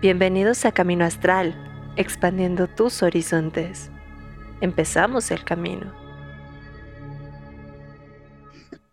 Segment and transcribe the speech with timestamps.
[0.00, 1.56] Bienvenidos a Camino Astral,
[1.96, 3.90] expandiendo tus horizontes.
[4.60, 5.92] Empezamos el camino.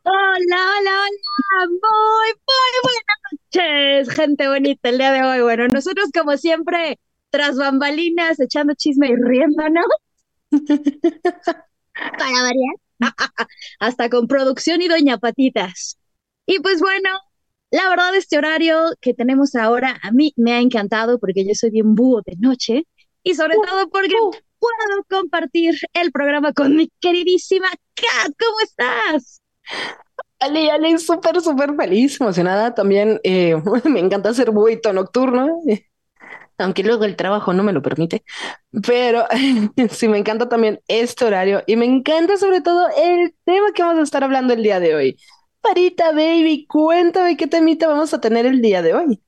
[0.02, 5.42] Hola, hola, hola, muy, muy buenas noches, gente bonita el día de hoy.
[5.42, 7.00] Bueno, nosotros como siempre,
[7.30, 9.86] tras bambalinas, echando chisme y riéndonos.
[11.94, 12.76] Para variar.
[13.80, 16.00] Hasta con producción y doña patitas.
[16.48, 17.10] Y pues bueno,
[17.76, 21.72] la verdad, este horario que tenemos ahora a mí me ha encantado porque yo soy
[21.72, 22.88] bien búho de noche
[23.22, 24.16] y sobre todo porque
[24.60, 28.32] puedo compartir el programa con mi queridísima Kat.
[28.40, 29.42] ¿Cómo estás?
[30.40, 32.74] Ale, Ale, súper, súper feliz, emocionada.
[32.74, 35.62] También eh, me encanta hacer buito nocturno,
[36.58, 38.24] aunque luego el trabajo no me lo permite.
[38.88, 39.26] Pero
[39.92, 44.00] sí, me encanta también este horario y me encanta sobre todo el tema que vamos
[44.00, 45.18] a estar hablando el día de hoy.
[45.66, 49.20] Parita, baby, cuéntame qué temita vamos a tener el día de hoy.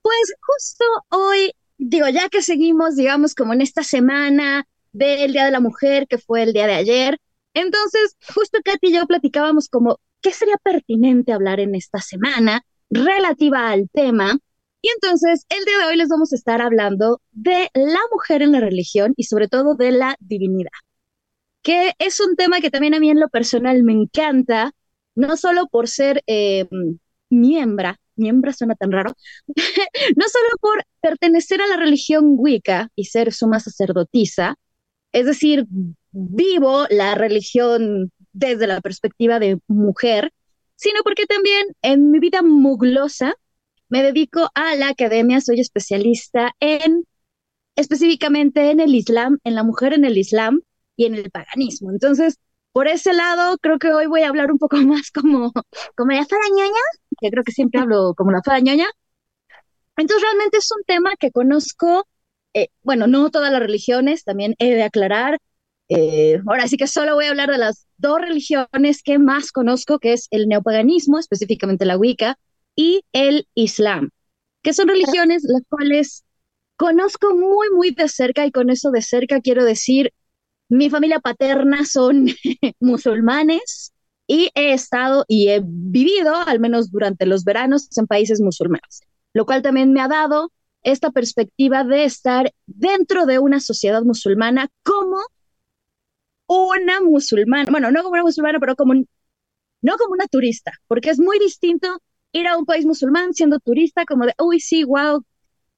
[0.00, 5.50] Pues justo hoy, digo, ya que seguimos, digamos, como en esta semana del Día de
[5.50, 7.18] la Mujer, que fue el día de ayer,
[7.52, 13.68] entonces justo Katy y yo platicábamos como qué sería pertinente hablar en esta semana relativa
[13.68, 14.38] al tema.
[14.80, 18.52] Y entonces el día de hoy les vamos a estar hablando de la mujer en
[18.52, 20.70] la religión y sobre todo de la divinidad,
[21.60, 24.72] que es un tema que también a mí en lo personal me encanta
[25.16, 26.68] no solo por ser eh,
[27.28, 29.14] miembra, miembra suena tan raro,
[30.16, 34.56] no solo por pertenecer a la religión Wicca y ser suma sacerdotisa,
[35.12, 35.66] es decir,
[36.12, 40.32] vivo la religión desde la perspectiva de mujer,
[40.76, 43.34] sino porque también en mi vida muglosa
[43.88, 47.04] me dedico a la academia, soy especialista en
[47.76, 50.62] específicamente en el Islam, en la mujer en el Islam
[50.96, 51.90] y en el paganismo.
[51.90, 52.38] Entonces,
[52.76, 55.50] por ese lado, creo que hoy voy a hablar un poco más como,
[55.96, 56.82] como la farañoña,
[57.18, 58.84] que creo que siempre hablo como la farañoña.
[59.96, 62.06] Entonces, realmente es un tema que conozco,
[62.52, 65.38] eh, bueno, no todas las religiones, también he de aclarar.
[65.88, 69.98] Eh, ahora sí que solo voy a hablar de las dos religiones que más conozco,
[69.98, 72.38] que es el neopaganismo, específicamente la Wicca,
[72.74, 74.10] y el Islam,
[74.60, 76.26] que son religiones las cuales
[76.76, 80.12] conozco muy, muy de cerca, y con eso de cerca quiero decir
[80.68, 82.26] mi familia paterna son
[82.80, 83.92] musulmanes
[84.26, 89.46] y he estado y he vivido, al menos durante los veranos, en países musulmanes, lo
[89.46, 95.18] cual también me ha dado esta perspectiva de estar dentro de una sociedad musulmana como
[96.46, 101.18] una musulmana, bueno, no como una musulmana, pero como, no como una turista, porque es
[101.18, 102.00] muy distinto
[102.32, 105.24] ir a un país musulmán siendo turista, como de, uy, sí, wow,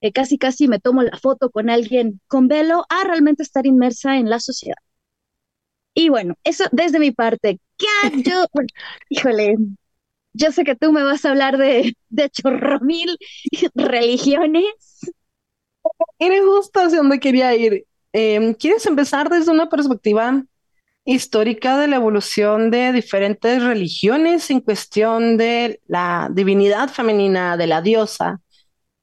[0.00, 4.16] eh, casi casi me tomo la foto con alguien con velo a realmente estar inmersa
[4.18, 4.76] en la sociedad.
[5.94, 7.60] Y bueno, eso desde mi parte.
[7.76, 7.86] ¿Qué
[8.24, 8.44] yo?
[9.08, 9.56] híjole,
[10.32, 13.16] yo sé que tú me vas a hablar de, de chorromil
[13.74, 14.64] religiones.
[16.18, 17.86] Eres justo hacia donde quería ir.
[18.12, 20.44] Em, ¿Quieres empezar desde una perspectiva
[21.04, 27.82] histórica de la evolución de diferentes religiones en cuestión de la divinidad femenina, de la
[27.82, 28.40] diosa?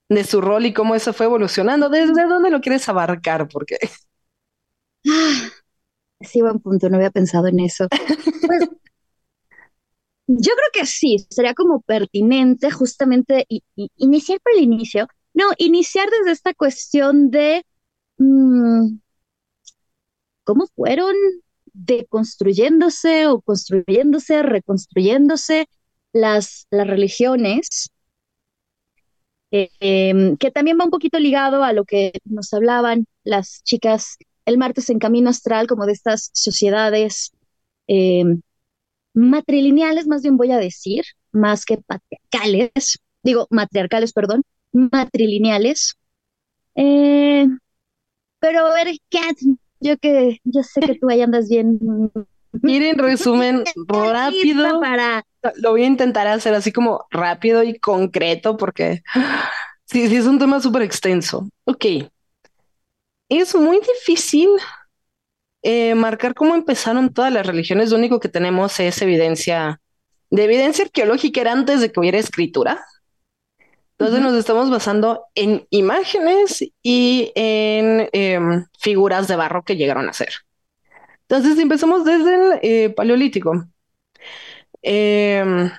[0.09, 1.89] De su rol y cómo eso fue evolucionando.
[1.89, 3.47] ¿Desde dónde lo quieres abarcar?
[3.47, 3.77] Porque.
[5.07, 5.49] Ah,
[6.21, 7.87] sí, buen punto, no había pensado en eso.
[8.47, 8.69] Pues,
[10.27, 13.45] yo creo que sí, sería como pertinente justamente
[13.97, 15.07] iniciar por el inicio.
[15.33, 17.65] No, iniciar desde esta cuestión de
[18.17, 18.97] mm,
[20.43, 21.15] cómo fueron
[21.73, 25.67] deconstruyéndose o construyéndose, reconstruyéndose
[26.13, 27.89] las, las religiones
[29.51, 34.57] Em, que también va un poquito ligado a lo que nos hablaban las chicas el
[34.57, 37.31] martes en Camino Astral, como de estas sociedades
[37.87, 38.41] em,
[39.13, 45.95] matrilineales, más bien voy a decir, más que patriarcales, digo matriarcales, perdón, matrilineales.
[46.75, 47.47] Eh,
[48.39, 49.37] pero a ver, Kat,
[49.79, 51.79] yo que yo sé que tú ahí andas bien.
[52.61, 54.79] Miren, resumen rápido.
[54.79, 55.25] Para
[55.57, 59.03] lo voy a intentar hacer así como rápido y concreto porque
[59.85, 61.47] sí, sí es un tema súper extenso.
[61.65, 61.85] Ok.
[63.29, 64.49] Es muy difícil
[65.63, 67.91] eh, marcar cómo empezaron todas las religiones.
[67.91, 69.81] Lo único que tenemos es evidencia
[70.29, 72.83] de evidencia arqueológica era antes de que hubiera escritura.
[73.97, 80.13] Entonces nos estamos basando en imágenes y en em, figuras de barro que llegaron a
[80.13, 80.44] ser.
[81.27, 83.67] Entonces empezamos desde el eh, paleolítico.
[84.83, 85.71] Em,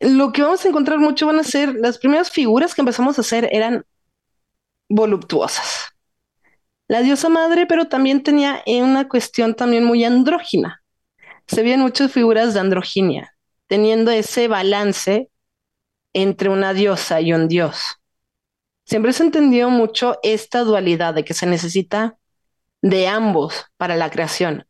[0.00, 3.22] lo que vamos a encontrar mucho van a ser las primeras figuras que empezamos a
[3.22, 3.84] hacer eran
[4.88, 5.88] voluptuosas.
[6.88, 10.82] La diosa madre, pero también tenía una cuestión también muy andrógina.
[11.46, 13.34] Se veían muchas figuras de androginia,
[13.68, 15.30] teniendo ese balance
[16.14, 17.99] entre una diosa y un dios.
[18.90, 22.18] Siempre se entendió mucho esta dualidad de que se necesita
[22.82, 24.66] de ambos para la creación.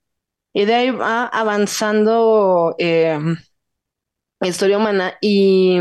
[0.53, 3.19] Y de ahí va avanzando eh,
[4.39, 5.79] la historia humana y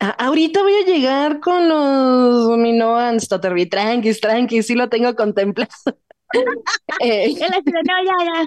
[0.00, 5.70] ahorita voy a llegar con los Minoans, Totterby, tranqui, tranqui, sí lo tengo contemplado.
[7.00, 7.36] eh,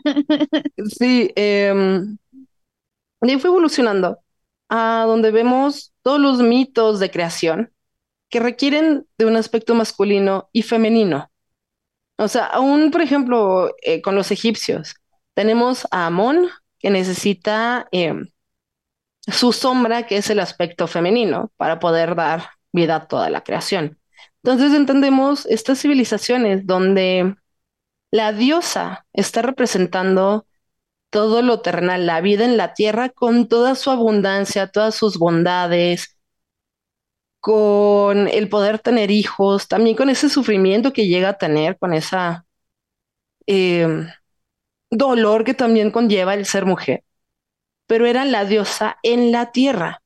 [1.00, 2.04] sí, eh,
[3.22, 4.20] y fue evolucionando
[4.68, 7.72] a donde vemos todos los mitos de creación
[8.32, 11.30] que requieren de un aspecto masculino y femenino.
[12.18, 14.96] O sea, aún, por ejemplo, eh, con los egipcios,
[15.36, 16.50] tenemos a Amón,
[16.80, 18.30] que necesita em,
[19.28, 24.00] su sombra, que es el aspecto femenino, para poder dar vida a toda la creación.
[24.44, 27.36] Entonces entendemos estas civilizaciones donde
[28.12, 30.48] la diosa está representando
[31.10, 36.18] todo lo terrenal, la vida en la tierra con toda su abundancia, todas sus bondades,
[37.42, 42.46] con el poder tener hijos, también con ese sufrimiento que llega a tener, con esa
[43.48, 44.08] em,
[44.92, 47.04] dolor que también conlleva el ser mujer,
[47.88, 50.02] pero era la diosa en la tierra.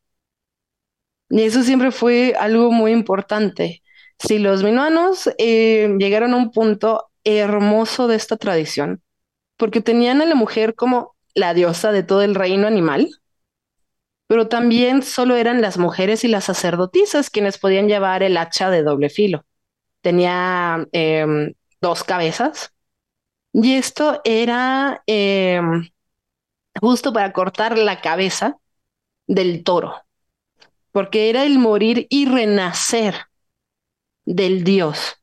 [1.30, 3.84] Y eso siempre fue algo muy importante.
[4.20, 9.02] Si los minuanos eh, llegaron a un punto hermoso de esta tradición,
[9.58, 13.10] porque tenían a la mujer como la diosa de todo el reino animal,
[14.28, 18.84] pero también solo eran las mujeres y las sacerdotisas quienes podían llevar el hacha de
[18.84, 19.46] doble filo.
[20.02, 22.74] Tenía em, dos cabezas
[23.54, 25.90] y esto era em,
[26.80, 28.58] justo para cortar la cabeza
[29.28, 30.04] del toro,
[30.92, 33.16] porque era el morir y renacer
[34.26, 35.16] del dios,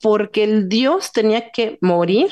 [0.00, 2.30] porque el dios tenía que morir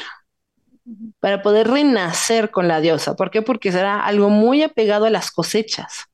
[1.20, 3.16] para poder renacer con la diosa.
[3.16, 3.42] ¿Por qué?
[3.42, 6.06] Porque era algo muy apegado a las cosechas.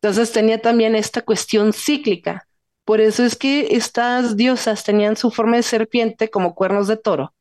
[0.00, 2.46] Entonces tenía también esta cuestión cíclica.
[2.84, 7.32] Por eso es que estas diosas tenían su forma de serpiente como cuernos de toro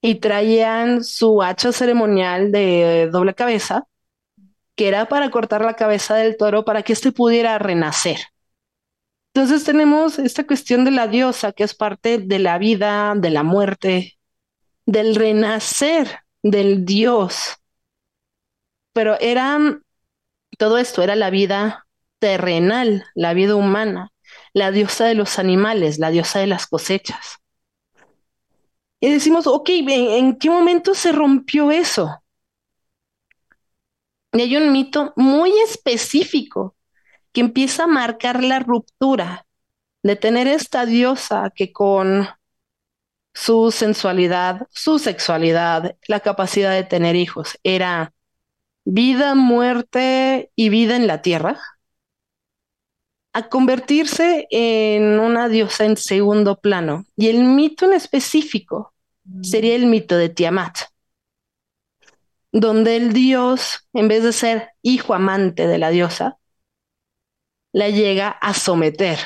[0.00, 3.84] y traían su hacha ceremonial de doble cabeza,
[4.74, 8.18] que era para cortar la cabeza del toro para que éste pudiera renacer.
[9.34, 13.42] Entonces tenemos esta cuestión de la diosa, que es parte de la vida, de la
[13.42, 14.17] muerte,
[14.88, 17.58] del renacer del Dios.
[18.94, 19.58] Pero era
[20.56, 21.86] todo esto, era la vida
[22.18, 24.12] terrenal, la vida humana,
[24.54, 27.36] la diosa de los animales, la diosa de las cosechas.
[28.98, 32.22] Y decimos, ok, ¿en, qué momento se rompió eso?
[34.32, 36.74] Y hay un mito muy específico
[37.32, 39.46] que empieza a marcar la ruptura
[40.02, 42.26] de tener esta diosa que con
[43.38, 47.56] su sensualidad, su sexualidad, la capacidad de tener hijos.
[47.62, 48.12] Era
[48.84, 51.60] vida, muerte y vida en la tierra,
[53.32, 57.06] a convertirse en una diosa en segundo plano.
[57.16, 58.92] Y el mito en específico
[59.42, 60.76] sería el mito de Tiamat,
[62.50, 66.38] donde el dios, en vez de ser hijo amante de la diosa,
[67.70, 69.20] la llega a someter.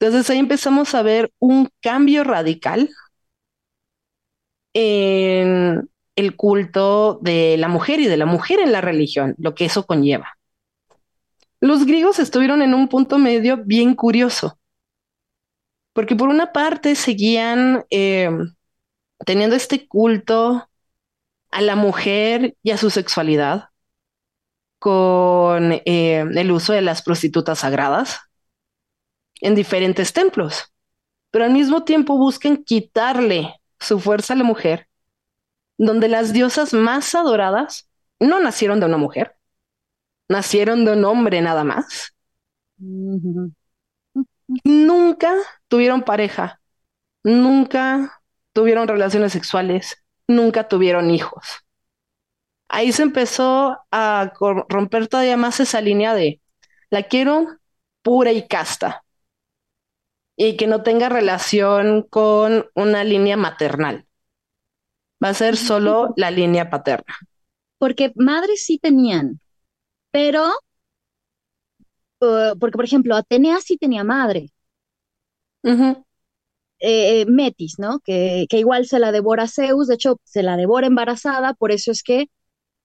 [0.00, 2.90] Entonces ahí empezamos a ver un cambio radical
[4.74, 9.64] en el culto de la mujer y de la mujer en la religión, lo que
[9.64, 10.38] eso conlleva.
[11.60, 14.58] Los griegos estuvieron en un punto medio bien curioso,
[15.92, 18.30] porque por una parte seguían eh,
[19.24, 20.68] teniendo este culto
[21.50, 23.68] a la mujer y a su sexualidad
[24.78, 28.20] con eh, el uso de las prostitutas sagradas
[29.40, 30.72] en diferentes templos,
[31.30, 34.88] pero al mismo tiempo buscan quitarle su fuerza a la mujer,
[35.78, 37.88] donde las diosas más adoradas
[38.20, 39.36] no nacieron de una mujer,
[40.28, 42.14] nacieron de un hombre nada más.
[44.64, 45.34] Nunca
[45.68, 46.60] tuvieron pareja,
[47.24, 48.22] nunca
[48.52, 51.64] tuvieron relaciones sexuales, nunca tuvieron hijos.
[52.68, 54.32] Ahí se empezó a
[54.68, 56.40] romper todavía más esa línea de
[56.90, 57.46] la quiero
[58.02, 59.01] pura y casta
[60.36, 64.06] y que no tenga relación con una línea maternal.
[65.22, 67.16] Va a ser solo la línea paterna.
[67.78, 69.40] Porque madres sí tenían,
[70.10, 70.48] pero,
[72.20, 74.52] uh, porque por ejemplo, Atenea sí tenía madre.
[76.80, 78.00] Eh, Metis, ¿no?
[78.00, 81.92] Que, que, igual se la devora Zeus, de hecho, se la devora embarazada, por eso
[81.92, 82.26] es que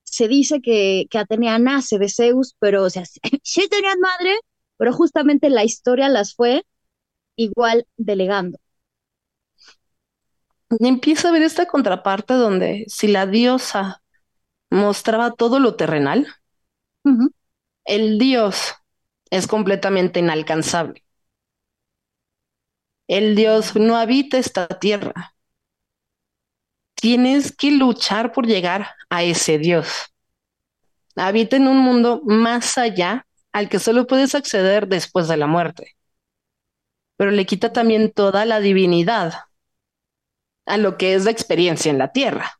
[0.03, 3.03] se dice que, que Atenea nace de Zeus, pero, o sea,
[3.43, 4.35] sí tenían madre,
[4.77, 6.63] pero justamente la historia las fue
[7.37, 8.59] igual delegando.
[10.79, 14.01] empieza a ver esta contraparte donde si la diosa
[14.69, 16.27] mostraba todo lo terrenal,
[17.85, 18.75] el Dios
[19.29, 21.03] es completamente inalcanzable.
[23.07, 25.33] El Dios no habita esta tierra.
[26.95, 30.13] Tienes que luchar por llegar a ese Dios.
[31.15, 35.96] Habita en un mundo más allá al que solo puedes acceder después de la muerte.
[37.17, 39.33] Pero le quita también toda la divinidad
[40.65, 42.59] a lo que es la experiencia en la tierra.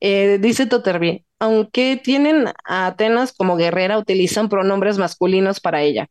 [0.00, 6.08] Eh, dice Toterby, aunque tienen a Atenas como guerrera, utilizan pronombres masculinos para ella.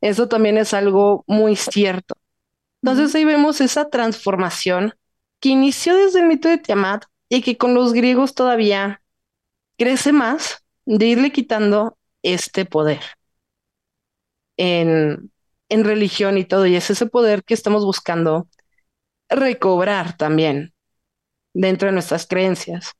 [0.00, 2.14] Eso también es algo muy cierto.
[2.82, 4.94] Entonces ahí vemos esa transformación
[5.40, 9.02] que inició desde el mito de Tiamat y que con los griegos todavía
[9.78, 13.00] crece más de irle quitando este poder
[14.56, 15.30] en,
[15.68, 16.66] en religión y todo.
[16.66, 18.48] Y es ese poder que estamos buscando
[19.28, 20.74] recobrar también
[21.54, 22.92] dentro de nuestras creencias.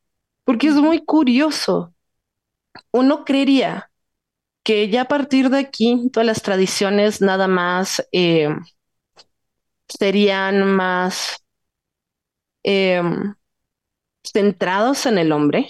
[0.44, 1.94] Porque es muy curioso.
[2.92, 3.90] Uno creería
[4.64, 8.48] que ya a partir de aquí todas las tradiciones nada más eh,
[9.88, 11.38] serían más
[12.62, 13.02] eh,
[14.22, 15.68] centrados en el hombre,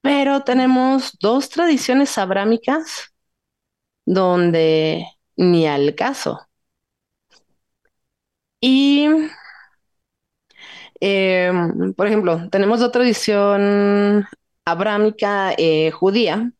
[0.00, 3.12] pero tenemos dos tradiciones abrámicas
[4.04, 5.06] donde
[5.42, 6.40] ni al caso.
[8.60, 9.08] Y,
[11.00, 14.26] em, por ejemplo, tenemos otra tradición
[14.64, 16.52] abrámica eh, judía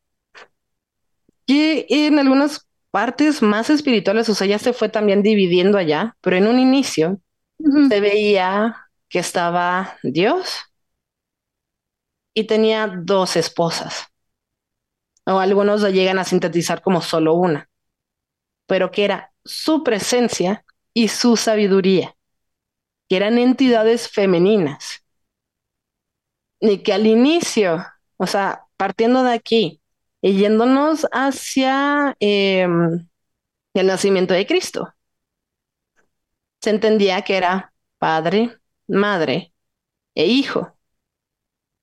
[1.47, 6.37] que en algunas partes más espirituales, o sea, ya se fue también dividiendo allá, pero
[6.37, 7.21] en un inicio
[7.89, 8.77] se veía
[9.09, 10.62] que estaba Dios
[12.35, 14.07] y tenía dos esposas.
[15.27, 17.69] O algunos lo llegan a sintetizar como solo una,
[18.66, 20.64] pero que era su presencia
[20.95, 22.16] y su sabiduría,
[23.09, 25.04] que eran entidades femeninas.
[26.61, 27.85] Y que al inicio,
[28.16, 29.81] o sea, partiendo de aquí
[30.21, 33.09] y yéndonos hacia em,
[33.75, 34.95] el nacimiento de Cristo,
[36.61, 39.52] se entendía que era padre, madre
[40.14, 40.76] e hijo,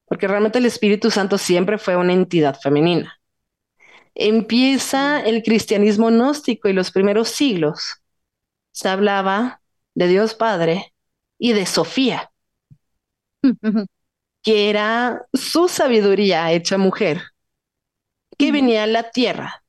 [0.05, 3.18] porque realmente el Espíritu Santo siempre fue una entidad femenina.
[4.21, 8.01] Empieza el cristianismo gnóstico y los primeros siglos
[8.73, 9.61] se hablaba
[9.95, 10.93] de Dios Padre
[11.37, 12.29] y de Sofía,
[14.43, 17.21] que era su sabiduría hecha mujer,
[18.37, 19.63] que venía a la tierra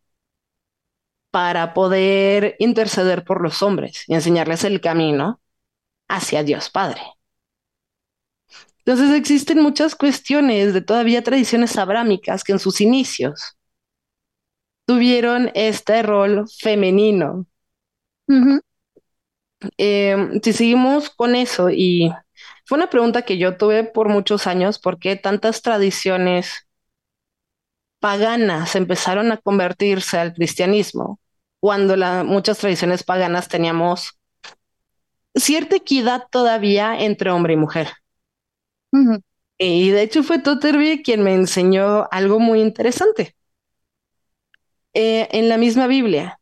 [1.31, 5.41] para poder interceder por los hombres y enseñarles el camino
[6.09, 7.03] hacia Dios Padre.
[8.79, 13.57] Entonces existen muchas cuestiones de todavía tradiciones abrámicas que en sus inicios
[14.91, 17.47] tuvieron este rol femenino
[19.79, 22.13] eh, si seguimos con eso, y
[22.67, 26.67] fue una pregunta que yo tuve por muchos años, ¿por qué tantas tradiciones
[28.01, 31.21] paganas empezaron a convertirse al cristianismo?
[31.61, 34.19] Cuando la, muchas tradiciones paganas teníamos
[35.37, 37.91] cierta equidad todavía entre hombre y mujer.
[39.59, 43.37] Y de hecho fue Totterby quien me enseñó algo muy interesante.
[44.95, 46.41] Eh, en la misma Biblia,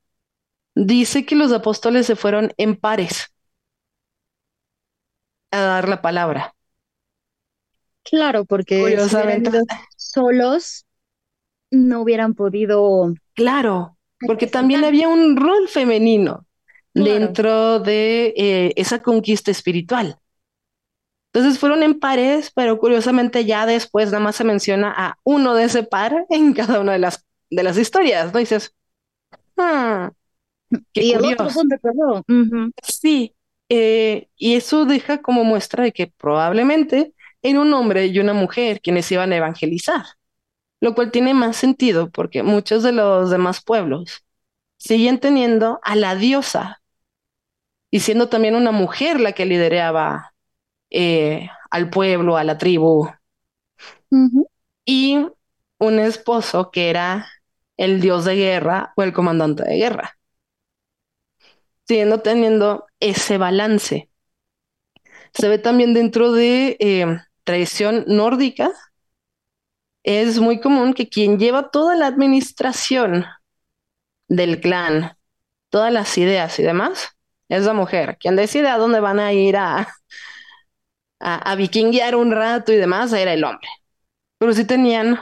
[0.75, 3.33] dice que los apóstoles se fueron en pares
[5.51, 6.55] a dar la palabra.
[8.03, 8.97] Claro, porque
[9.97, 10.87] solos
[11.71, 13.13] no hubieran podido.
[13.35, 16.47] Claro, porque también había un rol femenino
[16.95, 20.19] dentro de eh, esa conquista espiritual.
[21.33, 25.65] Entonces fueron en pares, pero curiosamente ya después nada más se menciona a uno de
[25.65, 28.39] ese par en cada una de las, de las historias, ¿no?
[28.39, 28.75] dices,
[29.59, 30.13] ah,
[30.95, 31.49] y el otro
[32.83, 33.35] Sí,
[33.69, 38.81] eh, y eso deja como muestra de que probablemente era un hombre y una mujer
[38.81, 40.05] quienes iban a evangelizar,
[40.81, 44.25] lo cual tiene más sentido porque muchos de los demás pueblos
[44.79, 46.83] siguen teniendo a la diosa
[47.91, 50.35] y siendo también una mujer la que lideraba
[50.91, 53.09] eh, al pueblo, a la tribu,
[54.85, 55.27] y
[55.79, 57.27] un esposo que era
[57.79, 60.19] el dios de guerra o el comandante de guerra
[61.89, 64.11] siguiendo teniendo ese balance.
[65.35, 67.07] Se ve también dentro de eh,
[67.45, 68.71] tradición nórdica.
[70.03, 73.27] Es muy común que quien lleva toda la administración
[74.29, 75.17] del clan,
[75.71, 77.11] todas las ideas y demás,
[77.49, 78.19] es la mujer.
[78.21, 79.89] Quien decide a dónde van a ir a,
[81.21, 83.69] a, a vikinguear un rato y demás, era el hombre.
[84.39, 85.21] Pero sí tenían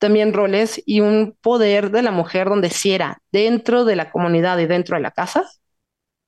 [0.00, 4.58] también roles y un poder de la mujer donde sí era dentro de la comunidad
[4.58, 5.48] y dentro de la casa,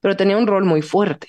[0.01, 1.29] pero tenía un rol muy fuerte.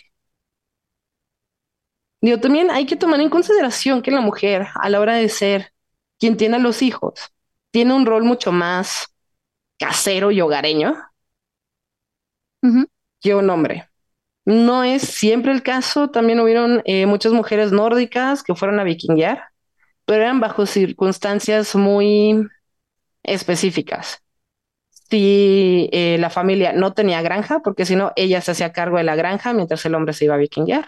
[2.21, 5.73] Digo, también hay que tomar en consideración que la mujer, a la hora de ser
[6.19, 7.31] quien tiene a los hijos,
[7.71, 9.07] tiene un rol mucho más
[9.79, 10.95] casero y hogareño
[13.21, 13.89] que un hombre.
[14.45, 19.52] No es siempre el caso, también hubieron eh, muchas mujeres nórdicas que fueron a vikinguear,
[20.05, 22.47] pero eran bajo circunstancias muy
[23.23, 24.21] específicas.
[25.09, 29.03] Si eh, la familia no tenía granja, porque si no, ella se hacía cargo de
[29.03, 30.87] la granja mientras el hombre se iba a vikinguear.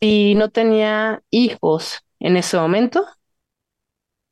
[0.00, 3.06] Si no tenía hijos en ese momento,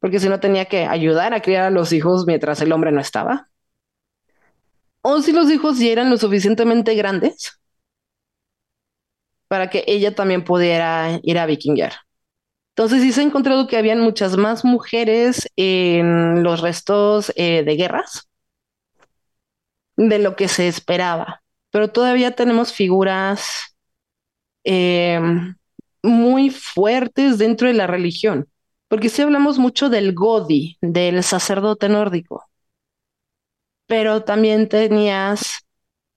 [0.00, 3.00] porque si no tenía que ayudar a criar a los hijos mientras el hombre no
[3.00, 3.48] estaba.
[5.00, 7.58] O si los hijos ya eran lo suficientemente grandes
[9.48, 11.92] para que ella también pudiera ir a vikingar.
[12.76, 17.76] Entonces sí se ha encontrado que habían muchas más mujeres en los restos eh, de
[17.76, 18.28] guerras
[19.96, 23.76] de lo que se esperaba, pero todavía tenemos figuras
[24.64, 25.20] eh,
[26.02, 28.48] muy fuertes dentro de la religión,
[28.88, 32.44] porque sí hablamos mucho del Godi, del sacerdote nórdico,
[33.86, 35.60] pero también tenías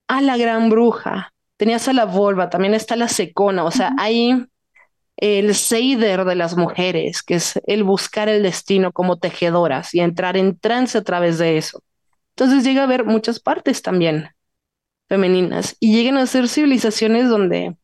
[0.08, 4.44] a la gran bruja, tenías a la volva, también está la secona, o sea, hay
[5.18, 10.36] el seider de las mujeres, que es el buscar el destino como tejedoras y entrar
[10.36, 11.82] en trance a través de eso.
[12.36, 14.30] Entonces llega a haber muchas partes también
[15.08, 17.76] femeninas y llegan a ser civilizaciones donde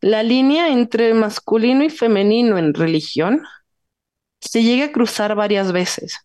[0.00, 3.42] la línea entre masculino y femenino en religión
[4.40, 6.18] se llega a cruzar varias veces.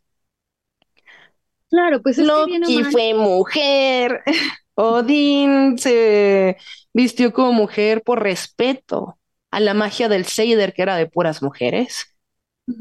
[1.70, 4.22] Claro, pues es Loki fue mujer.
[4.76, 6.58] Odín se
[6.94, 9.18] vistió como mujer por respeto
[9.54, 12.08] a la magia del Seider, que era de puras mujeres.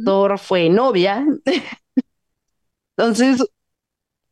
[0.04, 1.22] Thor fue novia.
[2.96, 3.44] Entonces,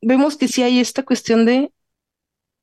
[0.01, 1.71] vemos que sí hay esta cuestión de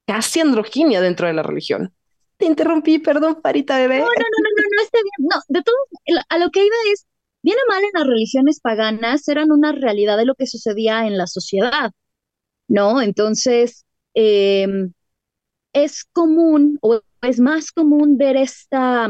[0.07, 1.93] casi androginia dentro de la religión.
[2.37, 3.99] Te interrumpí, perdón, Parita bebé.
[3.99, 5.29] No, no, no, no, no, no está bien.
[5.29, 5.75] No, de todo,
[6.27, 7.05] a lo que iba es,
[7.43, 11.17] bien o mal en las religiones paganas eran una realidad de lo que sucedía en
[11.17, 11.91] la sociedad,
[12.67, 12.99] ¿no?
[12.99, 14.91] Entonces, em,
[15.73, 19.09] es común o es más común ver esta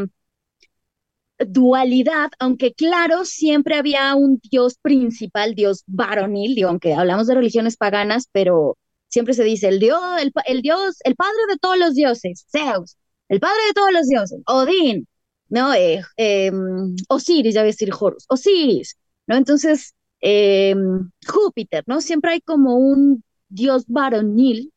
[1.40, 7.78] dualidad, aunque claro, siempre había un dios principal, dios varonil, digo, aunque hablamos de religiones
[7.78, 10.02] paganas, pero siempre se dice el dios,
[10.46, 12.98] el, dios, el padre de todos los dioses, Zeus,
[13.30, 15.08] el padre de todos los dioses, Odín,
[15.50, 15.74] ¿no?
[15.74, 18.98] Eh, em, Osiris, ya voy a decir Horus, Osiris,
[19.28, 19.36] ¿no?
[19.36, 22.02] Entonces, em, Júpiter, ¿no?
[22.02, 24.74] Siempre hay como un dios varonil,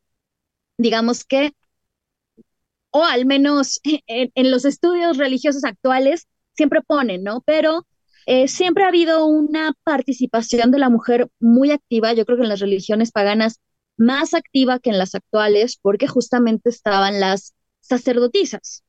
[0.77, 1.53] digamos que,
[2.91, 7.41] o al menos en los estudios religiosos actuales, siempre ponen, ¿no?
[7.45, 7.87] Pero
[8.25, 12.49] eh, siempre ha habido una participación de la mujer muy activa, yo creo que en
[12.49, 13.59] las religiones paganas
[13.97, 18.83] más activa que en las actuales, porque justamente estaban las sacerdotisas,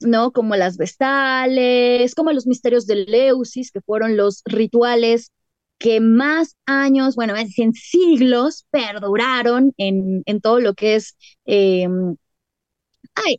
[0.00, 0.32] ¿no?
[0.32, 5.30] Como las vestales, como los misterios de Leusis, que fueron los rituales
[5.78, 12.16] que más años, bueno, en siglos perduraron en, en todo lo que es, em,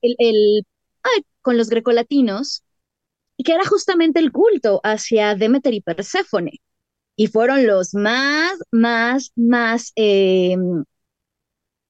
[0.02, 0.66] el, el
[1.04, 2.64] ay, con los grecolatinos,
[3.38, 6.62] y que era justamente el culto hacia Demeter y Perséfone.
[7.18, 10.84] Y fueron los más, más, más, em,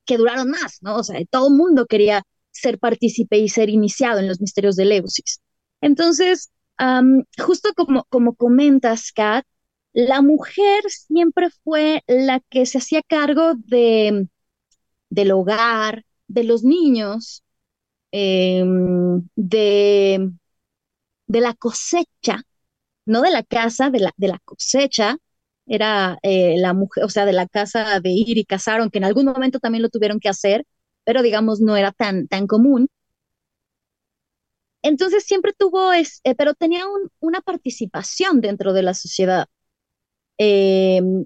[0.06, 0.98] que duraron más, ¿no?
[0.98, 4.86] O sea, todo el mundo quería ser partícipe y ser iniciado en los misterios de
[4.86, 5.42] Leusis.
[5.82, 6.52] Entonces,
[7.38, 9.46] justo como, como comentas, Kat,
[9.94, 14.28] la mujer siempre fue la que se hacía cargo de,
[15.10, 17.44] del hogar, de los niños,
[18.12, 20.32] em, de
[21.28, 22.44] de la cosecha,
[23.06, 25.18] no de la casa, de la, de la cosecha,
[25.68, 29.06] era eh, la mujer, o sea, de la casa de ir y casar, aunque en
[29.06, 30.66] algún momento también lo tuvieron que hacer,
[31.06, 32.88] pero digamos no era tan, tan común.
[34.82, 36.84] Entonces siempre tuvo, es, eh, pero tenía
[37.20, 39.48] una participación dentro de la sociedad.
[40.38, 41.26] Em,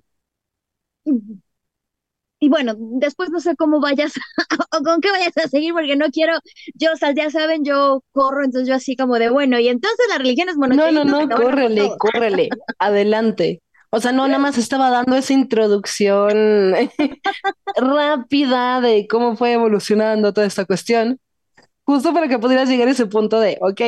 [2.39, 4.13] y bueno, después no sé cómo vayas
[4.77, 6.33] o con qué vayas a seguir, porque no quiero,
[6.73, 10.17] yo, o ya saben, yo corro, entonces yo así como de, bueno, y entonces la
[10.17, 10.91] religión es monoteísta.
[10.91, 12.49] No, no, no, córrele, córrele,
[12.79, 13.61] adelante.
[13.91, 16.73] O sea, no, nada más estaba dando esa introducción
[17.75, 21.19] rápida de cómo fue evolucionando toda esta cuestión,
[21.83, 23.81] justo para que pudieras llegar a ese punto de, ok.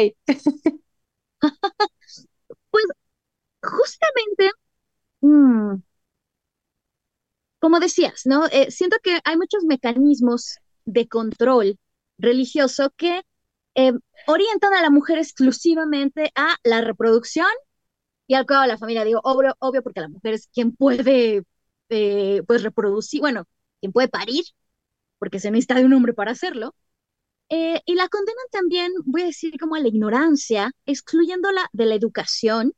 [2.71, 2.85] pues
[3.61, 4.51] justamente,
[5.21, 5.75] mm,
[7.61, 8.47] como decías, ¿no?
[8.47, 11.77] Eh, siento que hay muchos mecanismos de control
[12.17, 13.21] religioso que
[13.75, 13.93] eh,
[14.27, 17.47] orientan a la mujer exclusivamente a la reproducción
[18.27, 19.05] y al cuidado de la familia.
[19.05, 21.43] Digo, obvio, obvio porque la mujer es quien puede
[21.89, 23.45] eh, pues reproducir, bueno,
[23.79, 24.43] quien puede parir,
[25.19, 26.75] porque se necesita de un hombre para hacerlo.
[27.49, 32.73] y la condenan también, voy a decir, como a la ignorancia, excluyéndola de la educación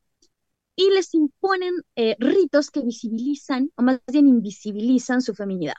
[0.75, 5.75] y les imponen eh, ritos que visibilizan, o más bien invisibilizan su feminidad.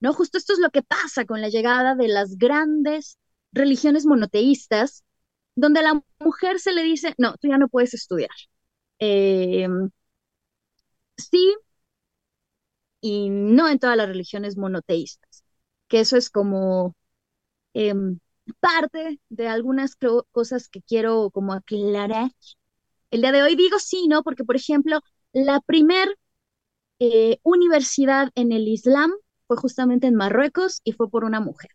[0.00, 0.12] ¿no?
[0.14, 3.18] Justo esto es lo que pasa con la llegada de las grandes
[3.52, 5.04] religiones monoteístas,
[5.54, 8.30] donde a la mujer se le dice, no, tú ya no puedes estudiar.
[8.98, 9.90] Em,
[11.16, 11.56] sí,
[13.00, 15.44] y no en todas las religiones monoteístas,
[15.88, 16.94] que eso es como
[17.74, 18.18] em,
[18.60, 19.96] parte de algunas
[20.32, 22.32] cosas que quiero como aclarar.
[23.12, 24.24] El día de hoy digo sí, ¿no?
[24.24, 25.00] Porque, por ejemplo,
[25.32, 26.18] la primer
[27.00, 29.12] eh, universidad en el Islam
[29.46, 31.70] fue justamente en Marruecos y fue por una mujer.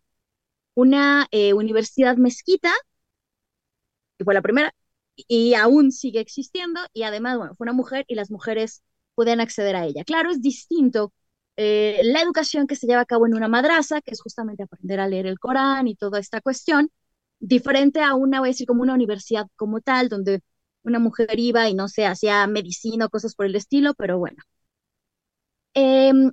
[0.74, 2.72] Una eh, universidad mezquita,
[4.18, 4.74] que fue la primera,
[5.16, 8.82] y aún sigue existiendo, y además, bueno, fue una mujer y las mujeres
[9.14, 10.04] pueden acceder a ella.
[10.04, 11.12] Claro, es distinto
[11.56, 15.00] eh, la educación que se lleva a cabo en una madraza, que es justamente aprender
[15.00, 16.90] a leer el Corán y toda esta cuestión,
[17.40, 20.40] diferente a una, voy a decir, como una universidad como tal, donde
[20.88, 24.38] una mujer iba y no sé, hacía medicina o cosas por el estilo, pero bueno.
[25.74, 26.32] Em,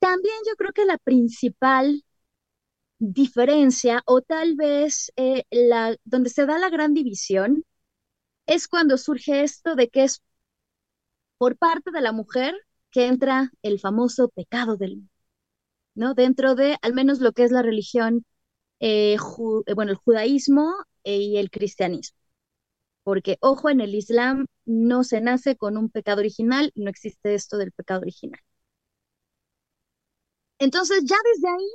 [0.00, 2.04] también yo creo que la principal
[2.98, 7.64] diferencia, o tal vez eh, la, donde se da la gran división,
[8.46, 10.22] es cuando surge esto de que es
[11.38, 12.54] por parte de la mujer
[12.90, 15.02] que entra el famoso pecado del
[15.94, 16.14] ¿no?
[16.14, 18.24] Dentro de al menos lo que es la religión,
[18.80, 19.16] eh,
[19.66, 20.74] eh, bueno, el judaísmo
[21.04, 22.18] y el cristianismo.
[23.06, 27.56] Porque, ojo, en el Islam no se nace con un pecado original, no existe esto
[27.56, 28.40] del pecado original.
[30.58, 31.68] Entonces, ya desde ahí,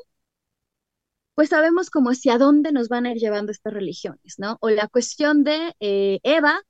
[1.36, 4.58] pues sabemos como hacia dónde nos van a ir llevando estas religiones, ¿no?
[4.62, 6.62] O la cuestión de eh, Eva,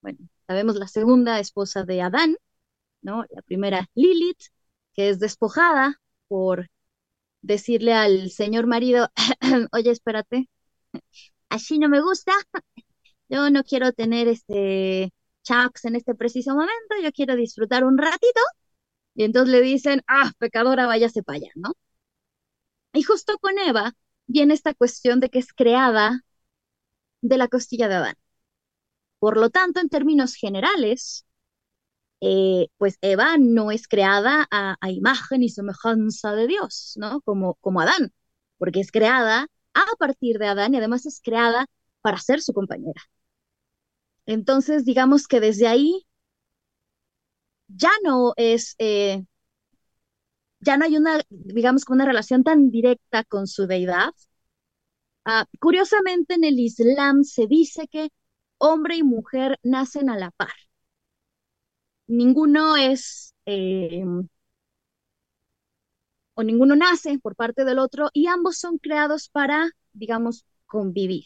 [0.00, 2.36] bueno, sabemos la segunda esposa de Adán,
[3.02, 3.24] ¿no?
[3.30, 4.40] La primera, Lilith,
[4.94, 6.70] que es despojada por
[7.42, 9.10] decirle al señor marido,
[9.72, 10.48] oye, espérate,
[11.48, 12.32] así no me gusta,
[13.28, 15.12] yo no quiero tener este
[15.42, 18.40] chucks en este preciso momento, yo quiero disfrutar un ratito,
[19.14, 21.72] y entonces le dicen, ah, pecadora, váyase para allá, ¿no?
[22.92, 23.92] Y justo con Eva
[24.26, 26.22] viene esta cuestión de que es creada
[27.20, 28.14] de la costilla de Adán.
[29.18, 31.26] Por lo tanto, en términos generales,
[32.20, 37.20] eh, pues Eva no es creada a, imagen y semejanza de Dios, ¿no?
[37.22, 38.12] Como, como Adán,
[38.58, 41.66] porque es creada a partir de Adán y además es creada
[42.02, 43.02] para ser su compañera.
[44.26, 46.06] Entonces, digamos que desde ahí
[47.68, 49.24] ya no es, eh,
[50.60, 54.12] ya no hay una, digamos, una relación tan directa con su deidad.
[55.26, 58.08] Ah, curiosamente, en el Islam se dice que
[58.58, 60.52] hombre y mujer nacen a la par
[62.08, 64.04] ninguno es, eh,
[66.34, 71.24] o ninguno nace por parte del otro y ambos son creados para, digamos, convivir.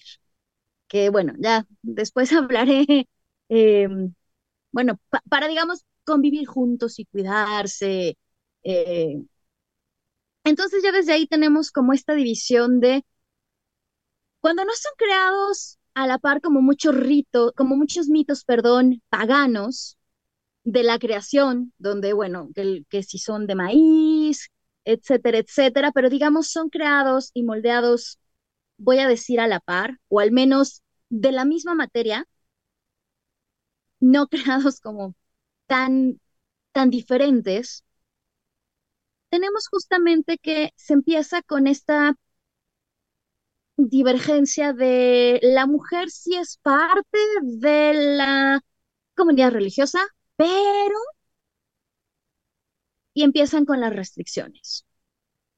[0.91, 3.09] Que bueno, ya después hablaré,
[3.51, 3.89] eh,
[4.73, 5.01] bueno,
[5.31, 8.19] para, digamos, convivir juntos y cuidarse.
[8.65, 9.23] Eh.
[10.45, 13.05] Entonces ya desde ahí tenemos como esta división de
[14.41, 19.97] cuando no son creados a la par como muchos ritos, como muchos mitos, perdón, paganos,
[20.65, 24.51] de la creación, donde, bueno, que, que si son de maíz,
[24.85, 28.19] etcétera, etcétera, pero digamos son creados y moldeados,
[28.81, 32.27] voy a decir a la par, o al menos de la misma materia,
[34.01, 35.15] no creados como
[35.67, 36.21] tan,
[36.73, 37.85] tan diferentes,
[39.31, 42.15] tenemos justamente que se empieza con esta
[43.77, 48.61] divergencia de la mujer si es parte de la
[49.17, 50.01] comunidad religiosa,
[50.37, 50.97] pero,
[53.15, 54.85] y empiezan con las restricciones,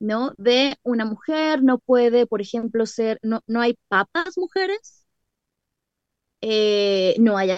[0.03, 0.35] ¿no?
[0.39, 5.07] De una mujer no puede, por ejemplo, ser, no, no hay papas mujeres,
[6.41, 7.51] eh, no hay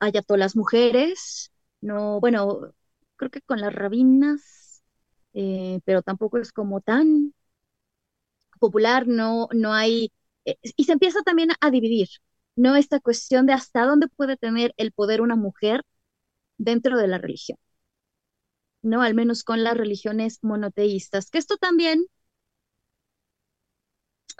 [0.00, 2.72] ayatolas mujeres, no, bueno,
[3.16, 4.82] creo que con las rabinas,
[5.34, 7.34] eh, pero tampoco es como tan
[8.60, 10.12] popular, no, no hay,
[10.44, 12.08] eh, y se empieza también a dividir,
[12.56, 12.76] ¿no?
[12.76, 15.82] Esta cuestión de hasta dónde puede tener el poder una mujer
[16.58, 17.58] dentro de la religión,
[18.88, 19.02] ¿no?
[19.02, 22.06] Al menos con las religiones monoteístas, que esto también...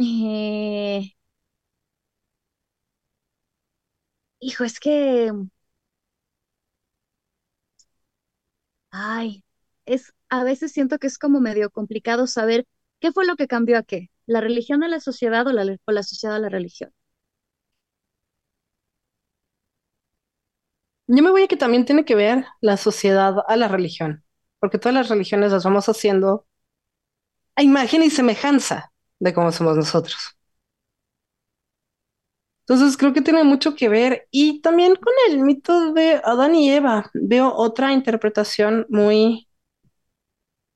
[0.00, 1.14] Eh,
[4.40, 5.30] hijo, es que...
[8.90, 9.44] Ay,
[9.87, 12.66] es, a veces siento que es como medio complicado saber
[13.00, 15.92] qué fue lo que cambió a qué, la religión a la sociedad o la, o
[15.92, 16.92] la sociedad a la religión.
[21.06, 24.24] Yo me voy a que también tiene que ver la sociedad a la religión,
[24.61, 26.47] porque todas las religiones las vamos haciendo
[27.57, 30.38] a imagen y semejanza de cómo somos nosotros.
[32.68, 36.71] Entonces creo que tiene mucho que ver y también con el mito de Adán y
[36.71, 37.11] Eva.
[37.14, 39.49] Veo otra interpretación muy...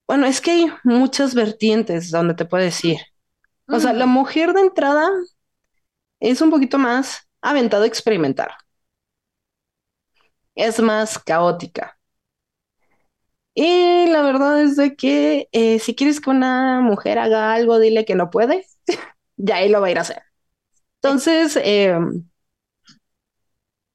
[0.07, 2.97] Bueno, es que hay muchas vertientes donde te puedo decir.
[3.68, 5.09] O sea, la mujer de entrada
[6.21, 8.53] es un poquito más aventada a experimentar.
[10.55, 11.99] Es más caótica.
[13.54, 18.04] Y la verdad es de que eh, si quieres que una mujer haga algo, dile
[18.04, 18.66] que no puede,
[19.36, 20.22] ya ahí lo va a ir a hacer.
[21.02, 21.94] Entonces, eh,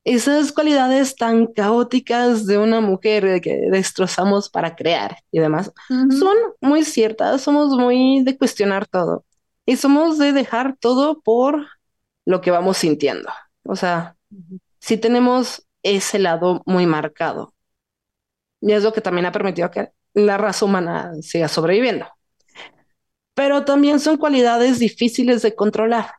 [0.04, 5.72] esas cualidades tan caóticas de una mujer que destrozamos para crear y demás
[6.10, 9.26] son muy ciertas, somos muy de cuestionar todo
[9.66, 11.68] y somos de dejar todo por
[12.26, 13.30] lo que vamos sintiendo.
[13.64, 14.16] O sea,
[14.80, 17.54] si tenemos ese lado muy marcado.
[18.68, 22.06] Y es lo que también ha permitido que la raza humana siga sobreviviendo.
[23.34, 26.12] Pero también son cualidades difíciles de controlar.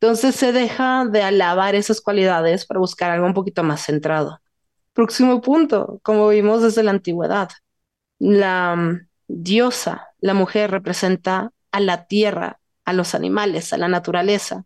[0.00, 4.40] Entonces se deja de alabar esas cualidades para buscar algo un poquito más centrado.
[4.92, 7.50] Próximo punto, como vimos desde la antigüedad,
[8.18, 14.64] la mm, diosa, la mujer representa a la tierra, a los animales, a la naturaleza.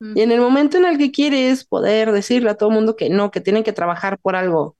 [0.00, 3.08] Y en el momento en el que quieres poder decirle a todo el mundo que
[3.08, 4.76] no, que tienen que trabajar por algo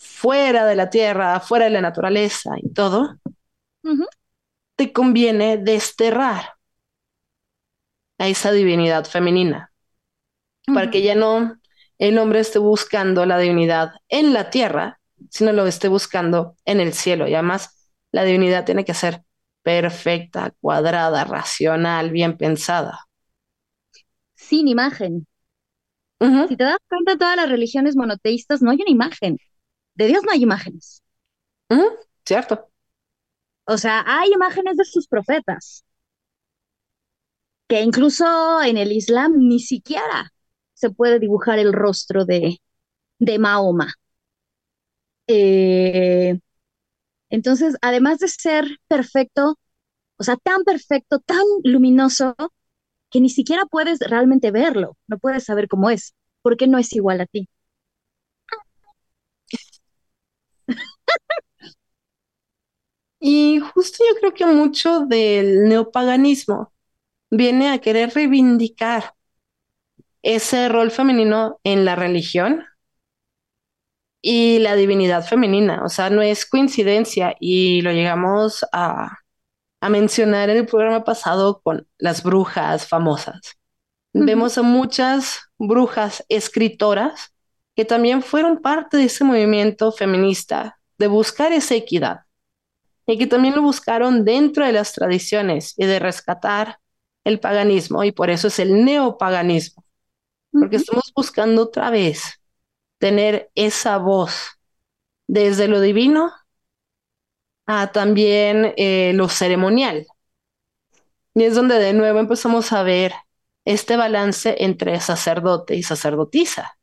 [0.00, 3.18] fuera de la tierra, fuera de la naturaleza y todo,
[4.76, 6.54] te conviene desterrar
[8.18, 9.72] a esa divinidad femenina,
[10.66, 11.60] para que ya no
[11.98, 16.94] el hombre esté buscando la divinidad en la tierra, sino lo esté buscando en el
[16.94, 17.28] cielo.
[17.28, 19.22] Y además la divinidad tiene que ser
[19.62, 23.06] perfecta, cuadrada, racional, bien pensada.
[24.34, 25.26] Sin imagen.
[26.48, 29.36] Si te das cuenta, todas las religiones monoteístas no hay una imagen.
[29.94, 31.02] De Dios no hay imágenes.
[32.24, 32.70] Cierto.
[33.66, 35.82] O sea, hay imágenes de sus profetas,
[37.68, 40.32] que incluso en el Islam ni siquiera
[40.74, 42.58] se puede dibujar el rostro de,
[43.20, 43.94] de Mahoma.
[45.26, 46.38] Eh,
[47.30, 49.58] entonces, además de ser perfecto,
[50.18, 52.36] o sea, tan perfecto, tan luminoso,
[53.10, 57.20] que ni siquiera puedes realmente verlo, no puedes saber cómo es, porque no es igual
[57.22, 57.48] a ti.
[63.20, 66.72] Y justo yo creo que mucho del neopaganismo
[67.30, 69.14] viene a querer reivindicar
[70.22, 72.64] ese rol femenino en la religión
[74.22, 75.84] y la divinidad femenina.
[75.84, 79.18] O sea, no es coincidencia y lo llegamos a,
[79.80, 83.58] a mencionar en el programa pasado con las brujas famosas.
[84.12, 87.34] Vemos a muchas brujas escritoras
[87.76, 92.20] que también fueron parte de ese movimiento feminista de buscar esa equidad
[93.06, 96.78] y que también lo buscaron dentro de las tradiciones y de rescatar
[97.24, 99.84] el paganismo y por eso es el neopaganismo,
[100.52, 102.40] porque estamos buscando otra vez
[102.98, 104.58] tener esa voz
[105.26, 106.32] desde lo divino
[107.66, 110.06] a también eh, lo ceremonial.
[111.34, 113.12] Y es donde de nuevo empezamos a ver
[113.64, 116.79] este balance entre sacerdote y sacerdotisa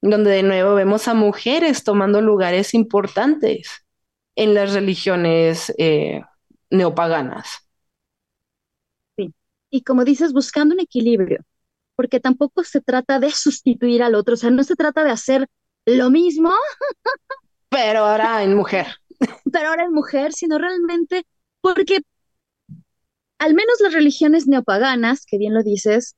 [0.00, 3.84] donde de nuevo vemos a mujeres tomando lugares importantes
[4.34, 6.22] en las religiones eh,
[6.70, 7.68] neopaganas.
[9.16, 9.34] Sí,
[9.70, 11.44] y como dices, buscando un equilibrio,
[11.96, 15.46] porque tampoco se trata de sustituir al otro, o sea, no se trata de hacer
[15.86, 16.50] lo mismo.
[17.68, 18.86] Pero ahora en mujer.
[19.52, 21.24] Pero ahora en mujer, sino realmente
[21.60, 22.00] porque
[23.38, 26.14] al menos las religiones neopaganas, que bien lo dices,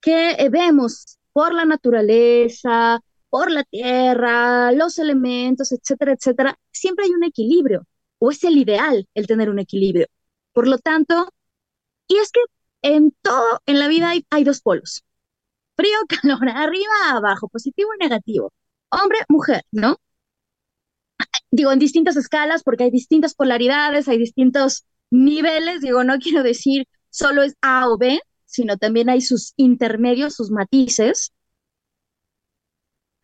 [0.00, 7.24] que vemos por la naturaleza, por la tierra, los elementos, etcétera, etcétera, siempre hay un
[7.24, 7.86] equilibrio,
[8.18, 10.06] o es el ideal el tener un equilibrio.
[10.52, 11.32] Por lo tanto,
[12.08, 12.40] y es que
[12.82, 15.04] en todo, en la vida hay, dos polos,
[15.76, 18.52] frío, calor, arriba, abajo, positivo y negativo,
[18.90, 19.98] hombre, mujer, ¿no?
[21.50, 26.86] Digo, en distintas escalas, porque hay distintas polaridades, hay distintos niveles, digo, no quiero decir
[27.10, 31.32] solo es A o B, sino también hay sus intermedios, sus matices,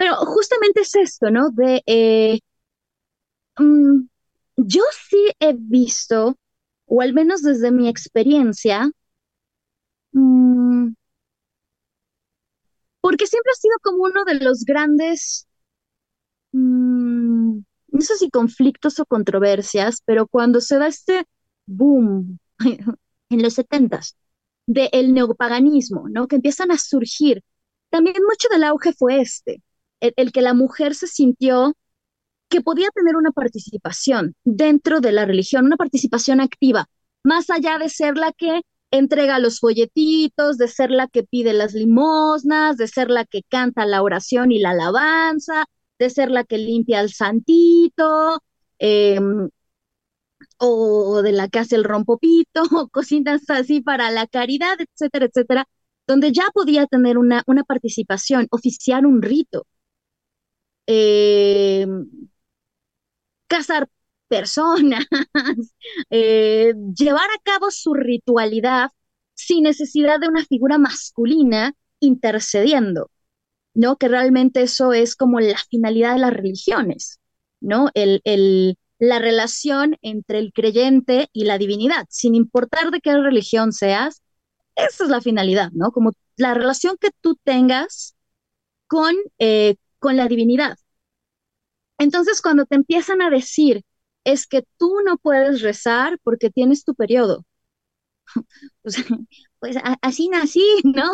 [0.04, 1.48] pero justamente es esto, ¿no?
[1.50, 2.38] De, eh,
[3.58, 4.06] mm,
[4.56, 6.36] yo sí he visto,
[6.86, 8.90] o al menos desde mi experiencia,
[10.14, 10.94] mm,
[13.00, 15.46] porque siempre ha sido como uno de los grandes,
[16.52, 21.24] mm, no sé si conflictos o controversias, pero cuando se da este
[21.66, 22.38] boom
[23.30, 24.16] en los setentas
[24.66, 26.26] del neopaganismo, ¿no?
[26.28, 27.42] Que empiezan a surgir.
[27.90, 29.62] También mucho del auge fue este,
[30.00, 31.74] el, que la mujer se sintió
[32.48, 36.88] que podía tener una participación dentro de la religión, una participación activa,
[37.24, 41.74] más allá de ser la que entrega los folletitos, de ser la que pide las
[41.74, 45.66] limosnas, de ser la que canta la oración y la alabanza,
[45.98, 48.40] de ser la que limpia el santito,
[48.78, 49.48] em,
[50.59, 55.68] o de la que hace el rompopito, o cositas así para la caridad, etcétera, etcétera,
[56.07, 59.66] donde ya podía tener una, una participación, oficiar un rito.
[60.87, 62.07] Em,
[63.47, 63.88] casar
[64.29, 65.05] personas,
[66.11, 68.90] eh, llevar a cabo su ritualidad
[69.35, 73.11] sin necesidad de una figura masculina intercediendo,
[73.75, 73.97] ¿no?
[73.97, 77.20] Que realmente eso es como la finalidad de las religiones,
[77.61, 77.90] ¿no?
[77.94, 83.73] El, el, la relación entre el creyente y la divinidad, sin importar de qué religión
[83.73, 84.23] seas,
[84.77, 85.92] esa es la finalidad, ¿no?
[85.92, 88.16] Como la relación que tú tengas
[88.87, 90.76] con, eh, con la divinidad.
[91.98, 93.82] Entonces, cuando te empiezan a decir,
[94.24, 97.46] es que tú no puedes rezar porque tienes tu periodo.
[99.60, 101.10] pues así nací, ¿no?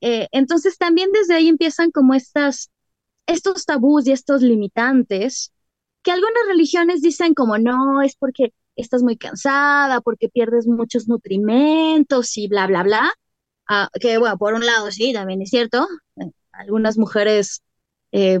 [0.00, 2.70] Eh, entonces también desde ahí empiezan como estas,
[3.26, 5.52] estos tabús y estos limitantes
[6.02, 12.38] que algunas religiones dicen como no, es porque estás muy cansada, porque pierdes muchos nutrimentos
[12.38, 13.12] y bla, bla, bla.
[13.68, 15.86] Ah, que bueno, por un lado sí, también es cierto.
[16.52, 17.62] Algunas mujeres
[18.12, 18.40] eh,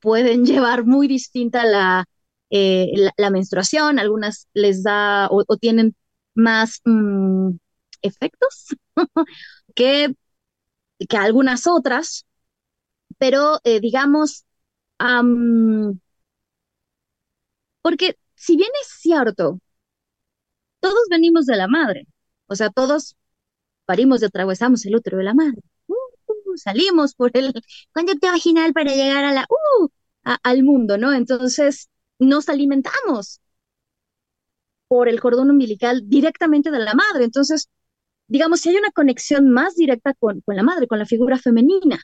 [0.00, 2.04] pueden llevar muy distinta la,
[2.50, 5.94] eh, la, menstruación, algunas les da o, tienen
[6.34, 7.52] más mm,
[8.02, 8.68] efectos
[9.74, 10.14] que,
[11.08, 12.26] que algunas otras,
[13.18, 14.46] pero eh, digamos,
[17.82, 19.60] porque si bien es cierto,
[20.80, 22.06] todos venimos de la madre,
[22.46, 23.16] o sea, todos
[23.86, 25.62] parimos y atravesamos el útero de la madre.
[26.56, 27.52] Salimos por el
[27.92, 29.88] conducto vaginal para llegar a la, uh,
[30.42, 31.12] al mundo, ¿no?
[31.12, 33.40] Entonces, nos alimentamos
[34.88, 37.24] por el cordón umbilical directamente de la madre.
[37.24, 37.68] Entonces,
[38.26, 42.02] digamos, si hay una conexión más directa con, con la madre, con la figura femenina,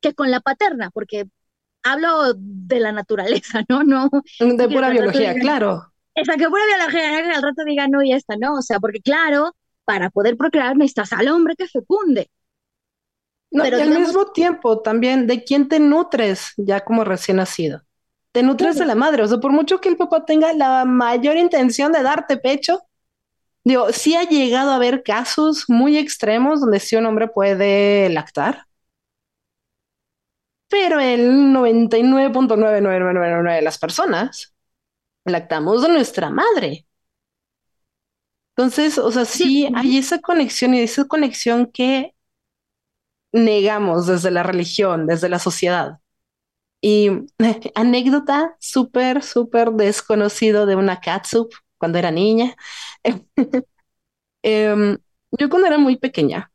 [0.00, 1.26] que con la paterna, porque
[1.82, 3.82] hablo de la naturaleza, ¿no?
[3.84, 5.92] no de pura biología, claro.
[6.14, 8.54] Esa que pura biología, al rato diga no y esta, ¿no?
[8.54, 12.30] O sea, porque claro, para poder procrear necesitas al hombre que fecunde.
[13.56, 17.82] No, Pero y al mismo tiempo también de quién te nutres ya como recién nacido
[18.36, 19.22] te nutres de la madre.
[19.22, 22.82] O sea, por mucho que el papá tenga la mayor intención de darte pecho,
[23.64, 28.66] digo, sí ha llegado a haber casos muy extremos donde sí un hombre puede lactar.
[30.68, 34.54] Pero el 99.9999 de las personas
[35.24, 36.86] lactamos de nuestra madre.
[38.50, 42.14] Entonces, o sea, sí hay esa conexión y esa conexión que
[43.36, 46.00] negamos desde la religión, desde la sociedad.
[46.80, 47.10] Y
[47.74, 52.56] anécdota súper, súper desconocido de una catsup cuando era niña.
[54.42, 54.98] Em,
[55.38, 56.50] yo cuando era muy pequeña,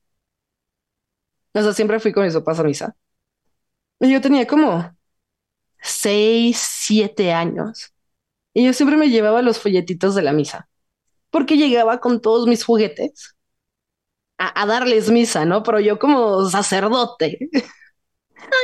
[1.54, 2.96] o sea, siempre fui con mis papás a misa.
[4.00, 4.96] Y yo tenía como
[5.82, 7.94] seis, siete años.
[8.54, 10.70] Y yo siempre me llevaba los folletitos de la misa,
[11.32, 13.36] porque llegaba con todos mis juguetes
[14.42, 15.64] a, a darles misa, ¿no?
[15.64, 17.50] Pero yo como sacerdote.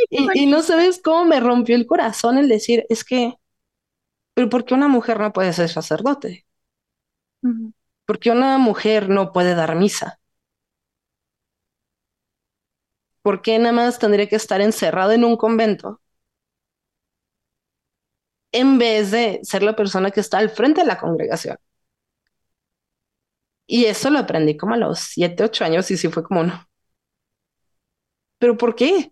[0.10, 3.34] y, no sabes cómo me rompió el corazón el decir, es que,
[4.34, 6.46] pero ¿por qué una mujer no puede ser sacerdote?
[8.08, 10.20] ¿Por qué una mujer no puede dar misa?
[13.22, 16.02] ¿Por qué nada más tendría que estar encerrado en un convento?
[18.52, 21.58] En vez de ser la persona que está al frente de la congregación.
[23.68, 26.68] Y eso lo aprendí como a los siete, ocho años y sí fue como no.
[28.40, 29.12] ¿Pero por qué?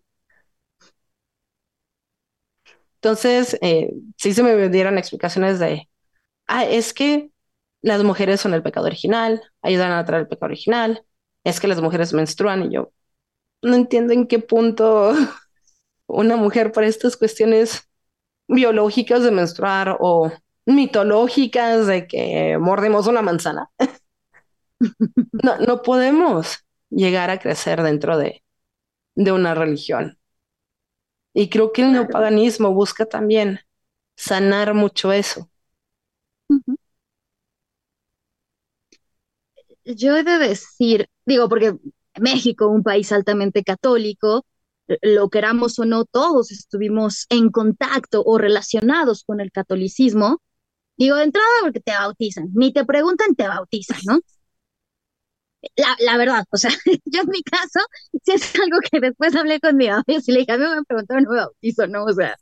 [2.96, 5.90] Entonces, eh, sí se me dieron explicaciones de,
[6.48, 7.32] ah, es que
[7.82, 11.06] las mujeres son el pecado original, ayudan a traer el pecado original,
[11.44, 12.94] es que las mujeres menstruan y yo
[13.64, 15.14] no entiendo en qué punto
[16.08, 17.90] una mujer por estas cuestiones
[18.48, 20.32] biológicas de menstruar o
[20.66, 23.70] mitológicas de que mordemos una manzana.
[25.44, 28.44] no, no podemos llegar a crecer dentro de,
[29.16, 30.20] de una religión.
[31.36, 33.60] Y creo que el neopaganismo busca también
[34.16, 35.50] sanar mucho eso.
[39.86, 41.76] Yo he de decir, digo, porque
[42.20, 44.46] México, un país altamente católico,
[45.02, 50.42] lo queramos o no, todos estuvimos en contacto o relacionados con el catolicismo.
[50.98, 54.20] Digo, de entrada porque te bautizan, ni te preguntan, te bautizan, ¿no?
[55.76, 56.72] La, la verdad, o sea,
[57.06, 57.80] yo en mi caso,
[58.24, 60.84] si es algo que después hablé con mi mamá, y le dije, a mí me
[60.84, 62.06] preguntaron, no me ¿no?
[62.06, 62.36] O sea,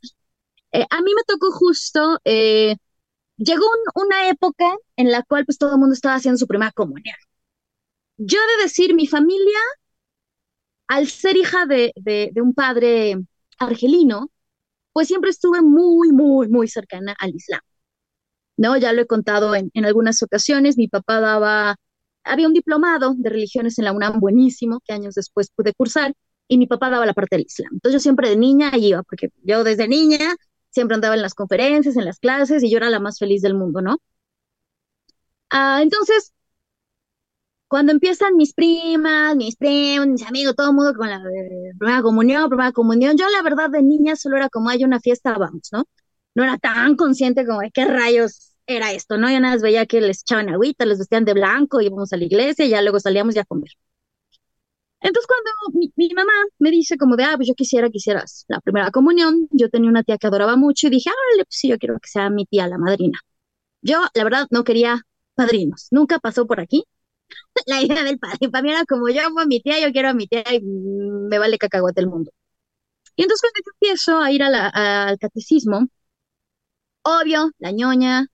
[0.74, 2.76] eh, a mí me tocó justo, eh,
[3.38, 3.66] llegó
[3.96, 4.66] una época
[4.98, 7.16] en la cual pues todo el mundo estaba haciendo su primera comunión.
[8.18, 9.60] yo de decir, mi familia,
[10.88, 13.18] al ser hija de, de, de un padre
[13.60, 14.30] argelino,
[14.94, 17.62] pues siempre estuve muy, muy, muy cercana al Islam.
[18.58, 18.78] ¿no?
[18.78, 21.76] Ya lo he contado en, en, algunas ocasiones, mi papá daba,
[22.24, 26.14] había un diplomado de religiones en la UNAM buenísimo, que años después pude cursar,
[26.48, 27.70] y mi papá daba la parte del Islam.
[27.74, 30.36] Entonces yo siempre de niña iba, porque yo desde niña
[30.70, 33.56] siempre andaba en las conferencias, en las clases, y yo era la más feliz del
[33.56, 33.98] mundo, ¿no?
[35.50, 36.34] Ah, entonces,
[37.68, 42.02] cuando empiezan mis primas, mis primos, mis amigos, todo el mundo con la eh, primera
[42.04, 45.70] comunión, primera comunión, yo la verdad de niña solo era como hay una fiesta, vamos,
[45.72, 45.86] ¿no?
[46.36, 49.30] No era tan consciente como qué rayos era esto, ¿no?
[49.30, 52.26] Ya nada más veía que les echaban agüita, les vestían de blanco, íbamos a la
[52.26, 53.72] iglesia y ya luego salíamos ya a comer.
[55.02, 58.46] Entonces cuando mi, mi, mamá me dice como de, ah, pues yo quisiera que hicieras
[58.48, 61.68] la primera comunión, yo tenía una tía que adoraba mucho y dije, ah, pues sí,
[61.70, 63.20] yo quiero que sea mi tía la madrina.
[63.82, 65.04] Yo, la verdad, no quería
[65.36, 66.86] padrinos, nunca pasó por aquí
[67.68, 68.50] la idea del padre.
[68.50, 70.62] Para mí era como yo amo a mi tía, yo quiero a mi tía y
[70.64, 72.32] me vale cacahuate el mundo.
[73.16, 75.88] Y entonces cuando yo empiezo a ir a la, al catecismo,
[77.04, 78.28] obvio, la ñoña,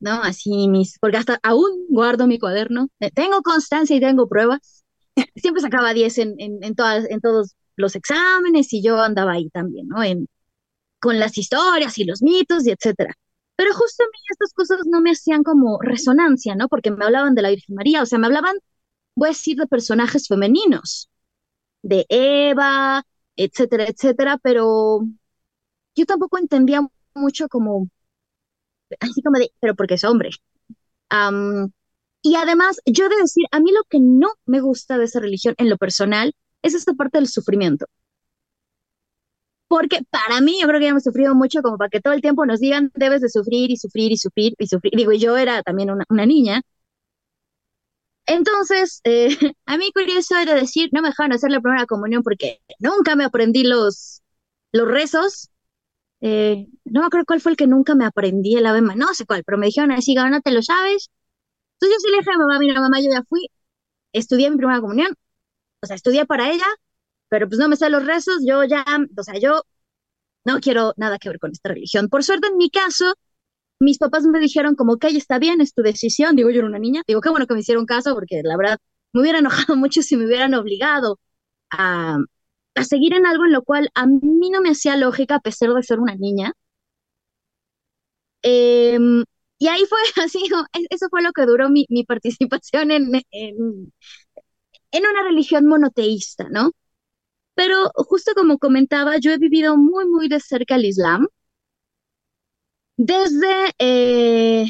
[0.00, 0.22] ¿no?
[0.22, 4.84] Así mis, porque hasta aún guardo mi cuaderno, eh, tengo constancia y tengo pruebas.
[5.36, 9.50] Siempre sacaba 10 en, en, en, todas, en todos los exámenes y yo andaba ahí
[9.50, 10.02] también, ¿no?
[10.02, 10.26] En,
[11.00, 13.14] con las historias y los mitos y etcétera.
[13.56, 16.68] Pero justo a mí estas cosas no me hacían como resonancia, ¿no?
[16.68, 18.56] Porque me hablaban de la Virgen María, o sea, me hablaban,
[19.16, 21.10] voy a decir, de personajes femeninos,
[21.82, 23.04] de Eva,
[23.36, 25.02] etcétera, etcétera, pero
[25.94, 26.80] yo tampoco entendía
[27.14, 27.88] mucho como,
[29.00, 30.30] así como de, pero porque es hombre.
[32.22, 35.54] Y además, yo de decir, a mí lo que no me gusta de esa religión
[35.58, 37.86] en lo personal es esta parte del sufrimiento
[39.68, 42.20] porque para mí yo creo que ya hemos sufrido mucho como para que todo el
[42.22, 44.92] tiempo nos digan debes de sufrir y sufrir y sufrir y sufrir.
[44.96, 46.62] Digo, yo era también una, una niña.
[48.26, 49.28] Entonces, eh,
[49.66, 53.24] a mí curioso era decir, no me dejaron hacer la primera comunión porque nunca me
[53.24, 54.22] aprendí los,
[54.72, 55.49] los rezos.
[56.20, 59.24] Eh, no me acuerdo cuál fue el que nunca me aprendí, el Ave no sé
[59.26, 61.10] cuál, pero me dijeron así, no te lo sabes.
[61.80, 63.48] Entonces yo sí le dije a mamá, mira mamá, yo ya fui,
[64.12, 65.14] estudié mi primera comunión,
[65.82, 66.66] o sea, estudié para ella,
[67.28, 68.84] pero pues no me sé los rezos, yo ya,
[69.18, 69.62] o sea, yo
[70.44, 72.08] no quiero nada que ver con esta religión.
[72.08, 73.14] Por suerte, en mi caso,
[73.80, 76.36] mis papás me dijeron como que está bien, es tu decisión.
[76.36, 77.02] Digo, yo era una niña.
[77.06, 78.78] Digo, qué bueno que me hicieron caso porque la verdad
[79.12, 81.18] me hubiera enojado mucho si me hubieran obligado
[81.70, 82.18] a,
[82.74, 85.72] a seguir en algo en lo cual a mí no me hacía lógica a pesar
[85.74, 86.52] de ser una niña.
[88.42, 88.98] Eh,
[89.58, 90.40] y ahí fue así,
[90.90, 93.92] eso fue lo que duró mi, mi participación en, en,
[94.92, 96.70] en una religión monoteísta, ¿no?
[97.54, 101.28] Pero justo como comentaba, yo he vivido muy, muy de cerca el Islam.
[102.98, 104.66] Desde eh,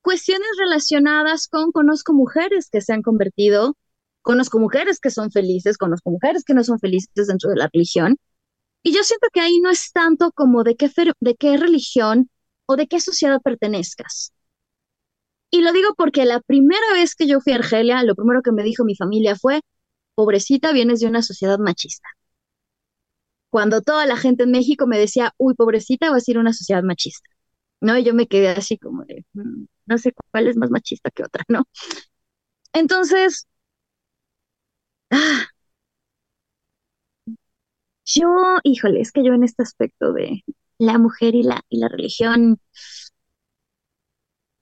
[0.00, 3.76] cuestiones relacionadas con conozco mujeres que se han convertido,
[4.26, 8.16] conozco mujeres que son felices, conozco mujeres que no son felices dentro de la religión.
[8.82, 12.28] Y yo siento que ahí no es tanto como de qué, de qué religión
[12.66, 14.32] o de qué sociedad pertenezcas.
[15.50, 18.50] Y lo digo porque la primera vez que yo fui a Argelia, lo primero que
[18.52, 19.60] me dijo mi familia fue,
[20.16, 22.08] pobrecita, vienes de una sociedad machista.
[23.50, 26.82] Cuando toda la gente en México me decía, uy, pobrecita, va a ser una sociedad
[26.82, 27.30] machista.
[27.80, 27.96] ¿No?
[27.96, 31.22] Y yo me quedé así como de, mm, no sé cuál es más machista que
[31.22, 31.64] otra, ¿no?
[32.72, 33.46] Entonces,
[38.04, 40.44] yo, híjole, es que yo en este aspecto de
[40.78, 42.58] la mujer y la, y la religión,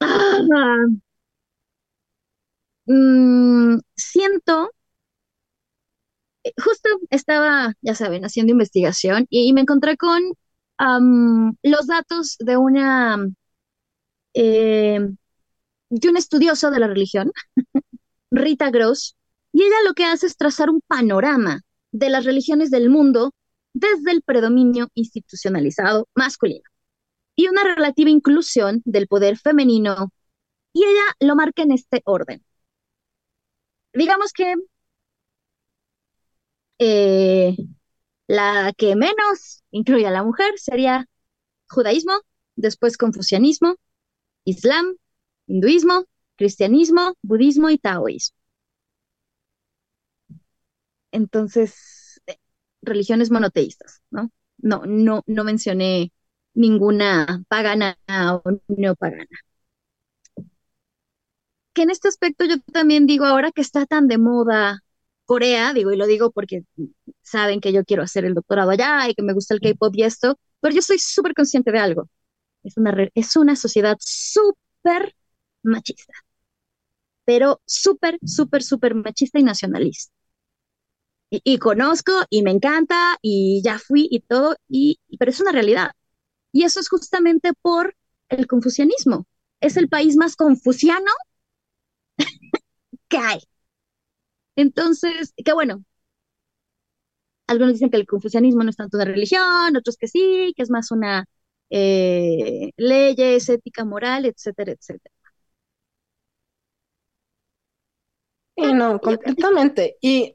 [0.01, 0.87] ah,
[2.87, 4.71] mm, siento
[6.57, 10.21] justo estaba, ya saben, haciendo investigación y, me encontré con
[11.63, 13.27] los datos de una
[14.33, 14.99] eh,
[15.89, 17.31] de un estudioso de la religión,
[18.31, 19.15] Rita Gross,
[19.55, 21.61] y ella lo que hace es trazar un panorama
[21.93, 23.31] de las religiones del mundo
[23.73, 26.69] desde el predominio institucionalizado masculino
[27.37, 30.11] y una relativa inclusión del poder femenino,
[30.73, 32.43] y ella lo marca en este orden.
[33.93, 34.55] Digamos que
[36.79, 37.55] eh,
[38.27, 41.05] la que menos incluye a la mujer sería
[41.69, 42.13] judaísmo,
[42.57, 43.77] después confucianismo,
[44.43, 44.97] islam,
[45.47, 46.03] hinduismo,
[46.35, 48.35] cristianismo, budismo y taoísmo.
[51.15, 52.37] Entonces, eh,
[52.81, 54.31] religiones monoteístas, ¿no?
[54.57, 56.11] No, no, no mencioné
[56.53, 59.27] ninguna pagana o no pagana.
[61.73, 64.79] Que en este aspecto yo también digo ahora que está tan de moda
[65.25, 66.63] Corea, digo, y lo digo porque
[67.23, 70.03] saben que yo quiero hacer el doctorado allá y que me gusta el K-pop y
[70.03, 72.09] esto, pero yo soy súper consciente de algo.
[72.63, 75.15] Es una, es una sociedad súper
[75.63, 76.13] machista.
[77.25, 80.13] pero súper, súper, súper machista y nacionalista.
[81.29, 85.91] Y, conozco y me encanta y ya fui y todo, y, pero es una realidad.
[86.51, 87.95] Y eso es justamente por
[88.29, 89.27] el confucianismo.
[89.61, 91.11] Es el país más confuciano
[93.09, 93.39] que hay.
[94.57, 95.83] Entonces, qué bueno.
[97.47, 100.69] Algunos dicen que el confucianismo no es tanto una religión, otros que sí, que es
[100.71, 101.25] más una
[101.69, 105.13] eh, leyes, ética, moral, etcétera, etcétera.
[108.55, 109.97] Y no, completamente.
[110.01, 110.33] Y,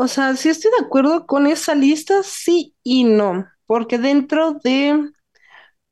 [0.00, 5.10] o sea, sí estoy de acuerdo con esa lista, sí y no, porque dentro de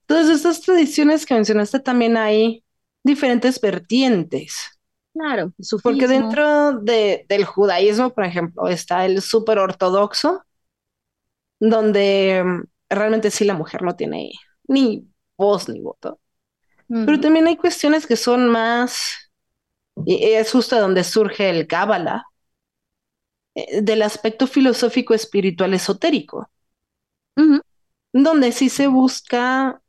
[0.06, 2.64] todas estas tradiciones que mencionaste también hay
[3.02, 4.70] diferentes vertientes.
[5.12, 5.52] Claro,
[5.82, 10.44] Porque dentro de, del judaísmo, por ejemplo, está el súper ortodoxo,
[11.58, 14.30] donde mm, realmente sí la mujer no tiene
[14.68, 16.20] ni voz ni voto.
[16.86, 19.32] Pero también hay cuestiones que son más,
[20.04, 22.24] y es justo donde surge el Cábala,
[23.56, 26.48] eh, del aspecto filosófico, espiritual, esotérico,
[28.12, 29.82] donde sí se busca,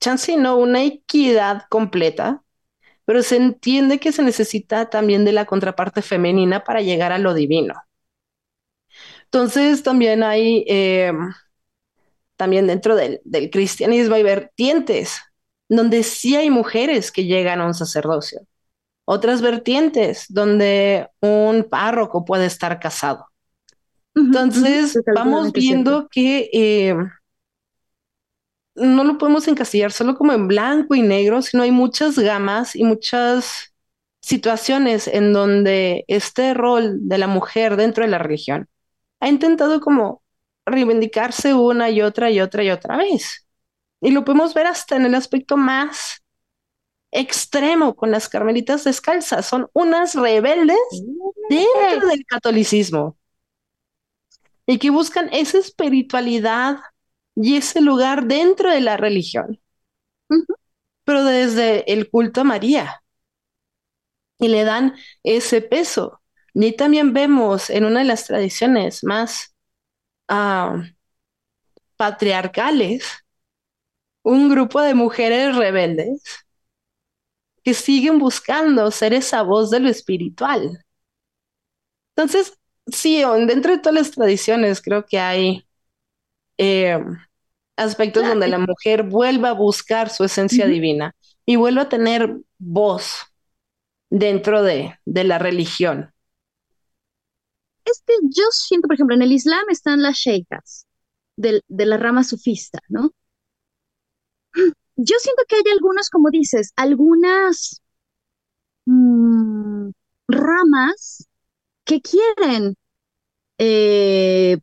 [0.00, 2.42] chance no, una equidad completa
[3.06, 7.34] pero se entiende que se necesita también de la contraparte femenina para llegar a lo
[7.34, 7.74] divino.
[9.24, 11.12] Entonces también hay, eh,
[12.36, 15.20] también dentro del, del, cristianismo hay vertientes
[15.68, 18.40] donde sí hay mujeres que llegan a un sacerdocio.
[19.06, 23.28] Otras vertientes donde un párroco puede estar casado.
[24.14, 26.96] Entonces vamos viendo que eh,
[28.74, 32.84] no lo podemos encasillar solo como en blanco y negro, sino hay muchas gamas y
[32.84, 33.74] muchas
[34.20, 38.68] situaciones en donde este rol de la mujer dentro de la religión
[39.20, 40.22] ha intentado como
[40.66, 43.46] reivindicarse una y otra y otra y otra vez.
[44.00, 46.22] Y lo podemos ver hasta en el aspecto más
[47.10, 49.46] extremo con las carmelitas descalzas.
[49.46, 50.78] Son unas rebeldes
[51.48, 53.16] dentro del catolicismo
[54.66, 56.78] y que buscan esa espiritualidad
[57.36, 59.60] y ese lugar dentro de la religión,
[61.04, 63.02] pero desde el culto a María.
[64.38, 66.20] Y le dan ese peso.
[66.52, 69.54] Y también vemos en una de las tradiciones más
[70.28, 70.82] ah,
[71.96, 73.04] patriarcales
[74.22, 76.45] un grupo de mujeres rebeldes
[77.66, 80.84] que siguen buscando ser esa voz de lo espiritual.
[82.14, 85.66] Entonces, sí, dentro de todas las tradiciones creo que hay
[86.58, 86.98] eh,
[87.76, 91.14] aspectos donde la mujer vuelva a buscar su esencia divina
[91.46, 93.16] y vuelva a tener voz
[94.10, 96.12] dentro de, de la religión.
[97.86, 100.86] Es que yo siento, por ejemplo, en el Islam están las sheikas
[101.36, 103.12] de, de la rama sufista, ¿no?
[104.96, 107.80] Yo siento que hay algunos, como dices, algunas
[108.86, 109.90] mm,
[110.28, 111.28] ramas
[111.84, 112.76] que quieren
[113.58, 114.58] eh,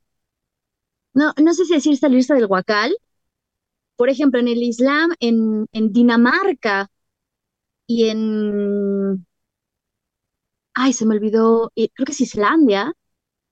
[1.14, 2.96] no, no sé si decir salirse del huacal.
[3.96, 6.90] Por ejemplo, en el Islam, en, Dinamarca
[7.88, 9.26] y en...
[10.74, 12.94] Ay, se me olvidó, creo que es Islandia,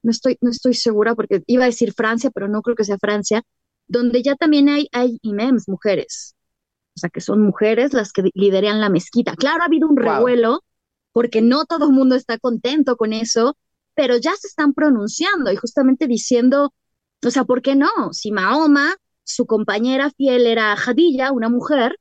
[0.04, 2.98] no estoy, no estoy segura porque iba a decir Francia, pero no creo que sea
[3.00, 3.44] Francia,
[3.88, 6.36] donde ya también hay, hay imems, mujeres.
[6.96, 9.36] O sea, que son mujeres las que lideran la mezquita.
[9.36, 10.64] Claro, ha habido un revuelo
[11.14, 13.58] porque no todo el mundo está contento con eso,
[13.96, 16.74] pero ya se están pronunciando y justamente diciendo,
[17.26, 17.90] o sea, ¿por qué no?
[18.12, 21.98] Si Mahoma, su compañera fiel era Jadilla, una mujer,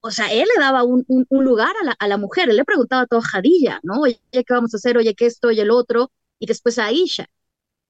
[0.00, 3.02] o sea, él le daba un, lugar a la, a la, mujer, él le preguntaba
[3.02, 4.00] a todo Jadilla, ¿no?
[4.00, 4.96] Oye, ¿qué vamos a hacer?
[4.98, 6.10] Oye, ¿qué esto y el otro?
[6.40, 7.26] Y después a Aisha.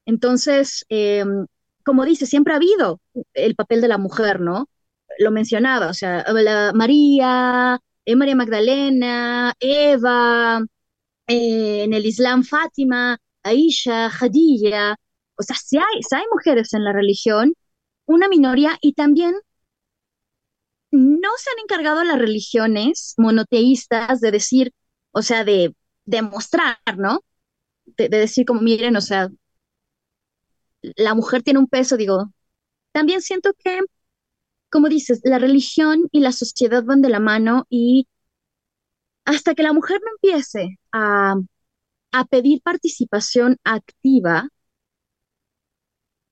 [0.04, 1.46] Entonces, em,
[1.84, 3.00] como dice, siempre ha habido
[3.34, 4.68] el papel de la mujer, ¿no?
[5.18, 6.24] Lo mencionaba, o sea,
[6.74, 10.60] María, eh, María Magdalena, Eva,
[11.28, 14.96] eh, en el Islam Fátima, Aisha, Jadilla,
[15.36, 17.54] o sea, si hay, hay mujeres en la religión,
[18.06, 19.34] una minoría, y también
[20.90, 24.72] no se han encargado las religiones monoteístas de decir,
[25.12, 27.20] o sea, de demostrar, ¿no?
[27.86, 29.28] De, decir como, miren, o sea,
[30.96, 32.32] la mujer tiene un peso, digo,
[32.92, 33.80] también siento que,
[34.70, 38.08] como dices, la religión y la sociedad van de la mano y
[39.24, 41.36] hasta que la mujer no empiece a,
[42.12, 44.48] a pedir participación activa,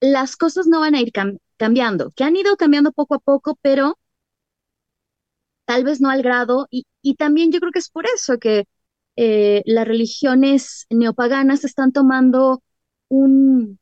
[0.01, 1.13] las cosas no van a ir
[1.57, 3.99] cambiando, que han ido cambiando poco a poco, pero
[5.65, 6.85] tal vez no al grado, y,
[7.17, 8.67] también yo creo que es por eso que
[9.17, 12.63] eh, las religiones neopaganas están tomando
[13.09, 13.79] un,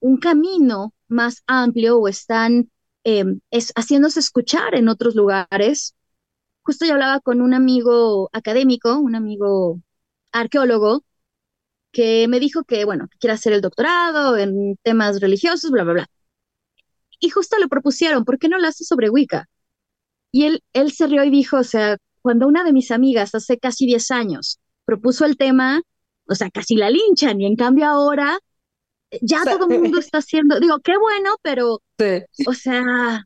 [0.00, 2.70] un camino más amplio o están
[3.06, 3.40] em,
[3.76, 5.94] haciéndose escuchar en otros lugares,
[6.62, 9.80] justo yo hablaba con un amigo académico, un amigo
[10.32, 11.04] arqueólogo,
[11.92, 15.94] que me dijo que, bueno, que quiere hacer el doctorado en temas religiosos, bla, bla,
[15.94, 16.06] bla.
[17.20, 19.46] Y justo le propusieron, ¿por qué no lo hace sobre Wicca?
[20.32, 23.58] Y él, él se rió y dijo, o sea, cuando una de mis amigas hace
[23.58, 25.82] casi 10 años propuso el tema,
[26.28, 28.38] o sea, casi la linchan y en cambio ahora
[29.22, 31.80] ya todo el mundo está haciendo, digo, qué bueno, pero,
[32.46, 33.24] o sea...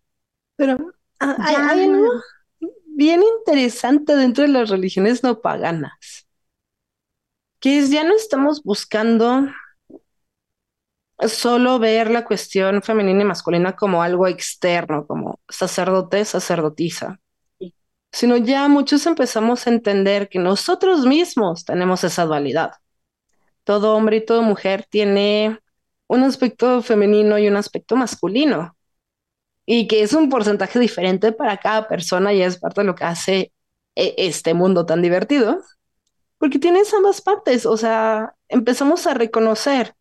[0.56, 0.76] Pero
[1.20, 2.10] ah, hay, hay algo
[2.86, 6.26] bien interesante dentro de las religiones no paganas,
[7.58, 9.48] que es ya no estamos buscando
[11.28, 17.20] solo ver la cuestión femenina y masculina como algo externo, como sacerdote, sacerdotisa,
[18.12, 22.72] sino ya muchos empezamos a entender que nosotros mismos tenemos esa dualidad.
[23.64, 25.58] Todo hombre y toda mujer tiene
[26.10, 28.76] un aspecto femenino y un aspecto masculino,
[29.66, 33.04] y que es un porcentaje diferente para cada persona y es parte de lo que
[33.04, 33.52] hace
[33.94, 35.62] e, este mundo tan divertido,
[36.38, 39.94] porque tienes ambas partes, o sea, empezamos a reconocer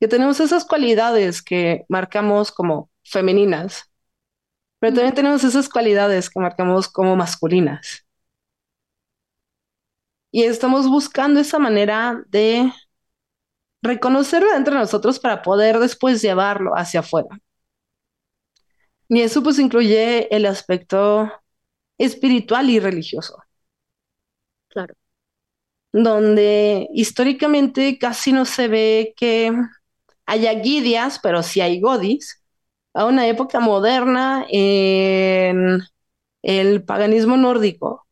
[0.00, 3.90] que tenemos esas cualidades que marcamos como femeninas,
[4.80, 8.06] pero también tenemos esas cualidades que marcamos como masculinas.
[10.30, 12.70] Y estamos buscando esa manera de
[13.82, 17.28] reconocerlo entre nosotros para poder después llevarlo hacia afuera.
[19.08, 21.30] Y eso pues incluye el aspecto
[21.98, 23.42] espiritual y religioso.
[24.68, 24.94] Claro.
[25.92, 29.52] Donde históricamente casi no se ve que
[30.26, 32.42] haya guidias, pero sí hay godis,
[32.94, 35.82] a una época moderna en
[36.42, 38.06] el paganismo nórdico,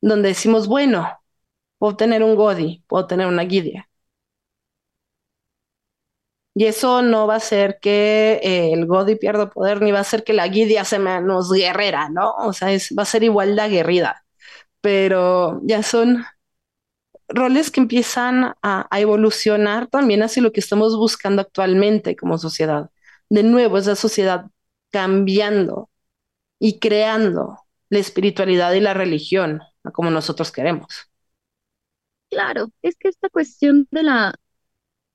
[0.00, 1.10] donde decimos, bueno,
[1.78, 3.88] puedo tener un godi, puedo tener una guidia.
[6.58, 10.00] Y eso no va a hacer que eh, el Godi pierda poder, ni va a
[10.00, 12.32] hacer que la Guidia sea menos guerrera, ¿no?
[12.32, 14.24] O sea, va a ser igual de aguerrida.
[14.80, 16.24] Pero ya son
[17.28, 22.90] roles que empiezan a, evolucionar también hacia lo que estamos buscando actualmente como sociedad.
[23.28, 24.46] De nuevo, esa sociedad
[24.90, 25.90] cambiando
[26.58, 27.58] y creando
[27.90, 29.60] la espiritualidad y la religión
[29.92, 31.10] como nosotros queremos.
[32.30, 34.34] Claro, es que esta cuestión de la,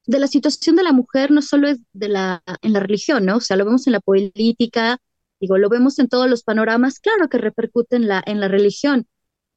[0.06, 3.38] de la situación de la mujer no solo es de la, en la religión, ¿no?
[3.38, 4.97] O sea, lo vemos en la política,
[5.39, 9.08] digo, lo vemos en todos los panoramas, claro que repercute en la, en la religión.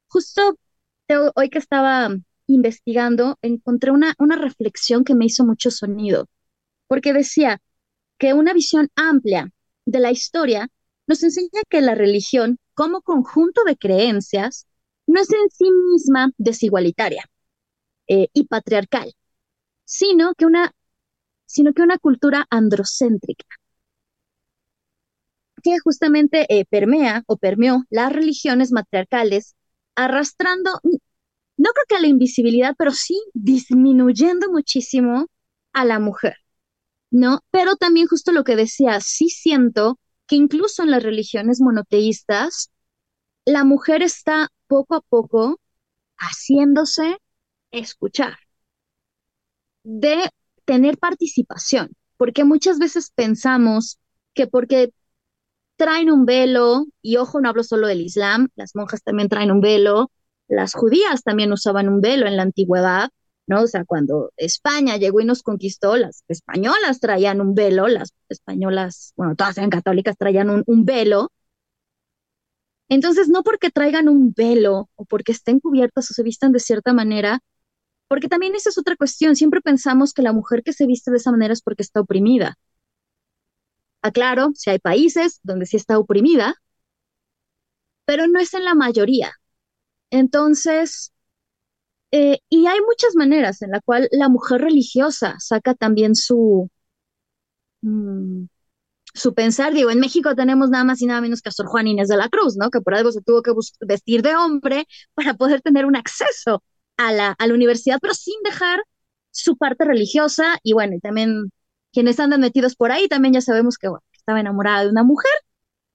[0.07, 0.57] Justo
[1.35, 2.09] hoy que estaba
[2.47, 6.27] investigando, encontré una, una reflexión que me hizo mucho sonido,
[6.87, 7.61] porque decía
[8.17, 9.51] que una visión amplia
[9.85, 10.69] de la historia
[11.07, 14.67] nos enseña que la religión, como conjunto de creencias,
[15.07, 17.25] no es en sí misma desigualitaria
[18.07, 19.13] eh, y patriarcal,
[19.85, 20.71] sino que una,
[21.45, 23.45] sino que una cultura androcéntrica
[25.63, 29.55] que justamente eh, permea o permeó las religiones matriarcales,
[29.95, 35.27] arrastrando, no creo que a la invisibilidad, pero sí disminuyendo muchísimo
[35.73, 36.35] a la mujer,
[37.11, 37.41] ¿no?
[37.51, 42.71] Pero también justo lo que decía, sí siento que incluso en las religiones monoteístas,
[43.45, 45.59] la mujer está poco a poco
[46.17, 47.17] haciéndose
[47.71, 48.37] escuchar
[49.85, 50.17] de
[50.65, 53.99] tener participación, porque muchas veces pensamos
[54.33, 54.91] que porque
[55.77, 59.61] traen un velo, y ojo, no hablo solo del Islam, las monjas también traen un
[59.61, 60.11] velo,
[60.47, 63.09] las judías también usaban un velo en la antigüedad,
[63.47, 63.61] ¿no?
[63.63, 69.13] O sea, cuando España llegó y nos conquistó, las españolas traían un velo, las españolas,
[69.17, 71.31] bueno, todas eran católicas, traían un, un velo.
[72.89, 76.93] Entonces, no porque traigan un velo o porque estén cubiertas o se vistan de cierta
[76.93, 77.39] manera,
[78.07, 79.35] porque también esa es otra cuestión.
[79.35, 82.57] Siempre pensamos que la mujer que se viste de esa manera es porque está oprimida.
[84.01, 86.55] Aclaro, si hay países donde sí está oprimida,
[88.05, 89.33] pero no es en la mayoría.
[90.11, 91.13] Entonces,
[92.11, 96.69] eh, y hay muchas maneras en la cual la mujer religiosa saca también su,
[97.81, 98.45] mm,
[99.13, 99.73] su pensar.
[99.73, 102.17] Digo, en México tenemos nada más y nada menos que a Sor Juan Inés de
[102.17, 102.69] la Cruz, ¿no?
[102.71, 103.51] Que por algo se tuvo que
[103.81, 106.63] vestir de hombre para poder tener un acceso
[106.97, 108.79] a la, a la universidad, pero sin dejar
[109.31, 111.51] su parte religiosa y bueno, también
[111.93, 115.31] quienes andan metidos por ahí, también ya sabemos que, estaba enamorada de una mujer,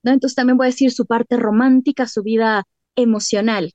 [0.03, 0.13] ¿no?
[0.13, 2.65] Entonces también voy a decir su parte romántica, su vida
[2.97, 3.73] emocional,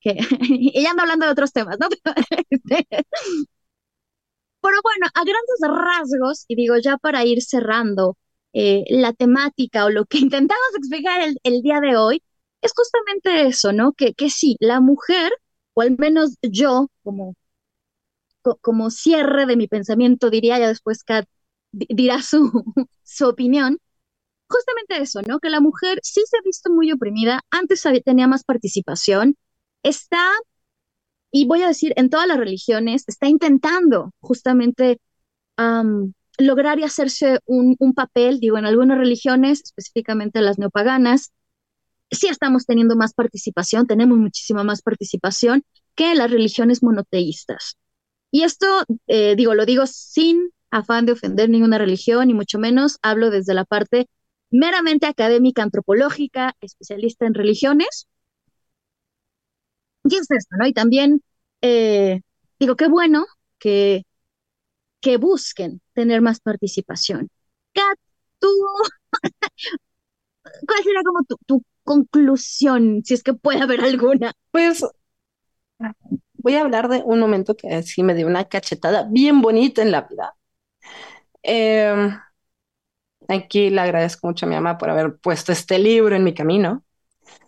[0.00, 0.16] que
[0.74, 1.88] ella anda hablando de otros temas, ¿no?
[2.50, 2.86] Este,
[4.60, 8.16] pero bueno, a grandes rasgos, y digo ya para ir cerrando
[8.52, 12.22] eh, la temática o lo que intentamos explicar el, el, día de hoy,
[12.62, 13.92] es justamente eso, ¿no?
[13.92, 15.32] Que, que sí, la mujer
[15.74, 17.34] o al menos yo, como,
[18.60, 21.26] como cierre de mi pensamiento, diría, ya después Kat
[21.72, 22.50] dirá su,
[23.04, 23.78] su opinión,
[24.48, 25.40] justamente eso, ¿no?
[25.40, 29.36] Que la mujer sí se ha visto muy oprimida, antes tenía más participación,
[29.82, 30.24] está,
[31.30, 35.00] y voy a decir, en todas las religiones, está intentando justamente
[36.38, 41.32] lograr y hacerse un, un, papel, digo, en algunas religiones, específicamente las neopaganas,
[42.10, 47.76] sí estamos teniendo más participación, tenemos muchísima más participación que las religiones monoteístas.
[48.30, 48.66] Y esto,
[49.08, 53.54] eh, digo, lo digo sin afán de ofender ninguna religión, y mucho menos hablo desde
[53.54, 54.08] la parte
[54.50, 58.08] meramente académica, antropológica, especialista en religiones.
[60.04, 60.66] Y es esto, ¿no?
[60.66, 61.22] Y también
[61.62, 62.20] eh,
[62.58, 63.26] digo, qué bueno
[63.58, 64.04] que,
[65.00, 67.30] que busquen tener más participación.
[67.74, 67.98] Kat,
[68.40, 68.48] tú,
[70.66, 74.32] ¿cuál será como tu, tu conclusión, si es que puede haber alguna?
[74.52, 74.84] Pues
[76.34, 79.90] voy a hablar de un momento que sí me dio una cachetada bien bonita en
[79.90, 80.36] la vida.
[81.42, 82.16] Em,
[83.26, 86.84] aquí le agradezco mucho a mi mamá por haber puesto este libro en mi camino,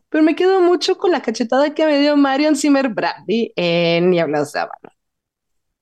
[0.08, 4.52] pero me quedo mucho con la cachetada que me dio Marion Zimmer Bradley en Nieblas
[4.52, 4.92] de Habana.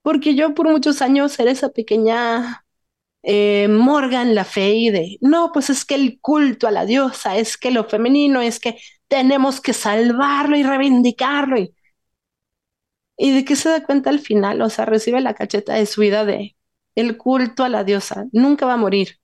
[0.03, 2.65] Porque yo por muchos años era esa pequeña
[3.23, 7.57] eh, Morgan La Fey de, no, pues es que el culto a la diosa, es
[7.57, 11.59] que lo femenino, es que tenemos que salvarlo y reivindicarlo.
[11.59, 11.75] Y,
[13.17, 14.63] ¿Y de qué se da cuenta al final?
[14.63, 16.57] O sea, recibe la cacheta de su vida de
[16.95, 18.27] el culto a la diosa.
[18.33, 19.19] Nunca va a morir.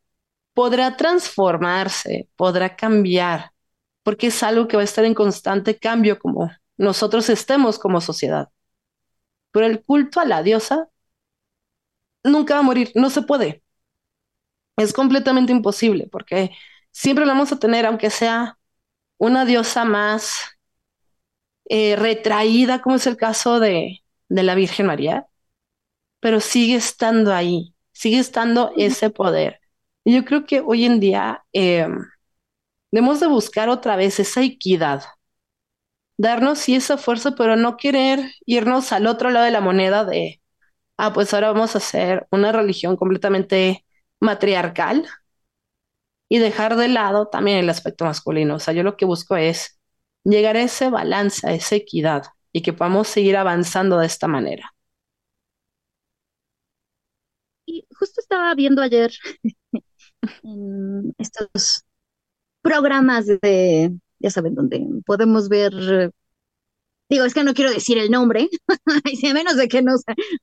[0.55, 3.53] Podrá transformarse, podrá cambiar,
[4.05, 8.51] porque es algo que va a estar en constante cambio como nosotros estemos como sociedad.
[9.51, 10.89] Pero el culto a la diosa
[12.25, 13.63] nunca va a morir, no se puede.
[14.77, 16.51] Es completamente imposible porque
[16.93, 18.59] siempre lo vamos a tener, aunque sea
[19.19, 20.35] una diosa más
[21.69, 25.27] eh, retraída, como es el caso de, de la Virgen María,
[26.21, 29.61] pero sigue estando ahí, sigue estando ese poder.
[30.05, 31.89] Y yo creo que hoy en día eh,
[32.91, 35.05] debemos de buscar otra vez esa equidad,
[36.19, 40.41] darnos sí esa fuerza, pero no querer irnos al otro lado de la moneda de,
[40.99, 43.86] ah, pues ahora vamos a hacer una religión completamente
[44.21, 45.07] matriarcal
[46.29, 48.57] y dejar de lado también el aspecto masculino.
[48.57, 49.79] O sea, yo lo que busco es
[50.25, 54.73] llegar a ese balance, a esa equidad y que podamos seguir avanzando de esta manera.
[57.67, 59.13] Y justo estaba viendo ayer
[60.43, 61.85] en estos
[62.63, 65.73] programas de, ya saben, donde podemos ver,
[67.09, 68.49] digo, es que no quiero decir el nombre,
[69.31, 69.95] a menos de que no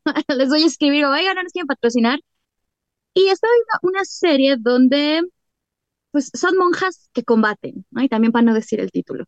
[0.37, 2.19] les voy a escribir, oigan, no nos quieren patrocinar.
[3.13, 5.21] Y estaba viendo una serie donde,
[6.11, 8.03] pues, son monjas que combaten, ¿no?
[8.03, 9.25] Y también para no decir el título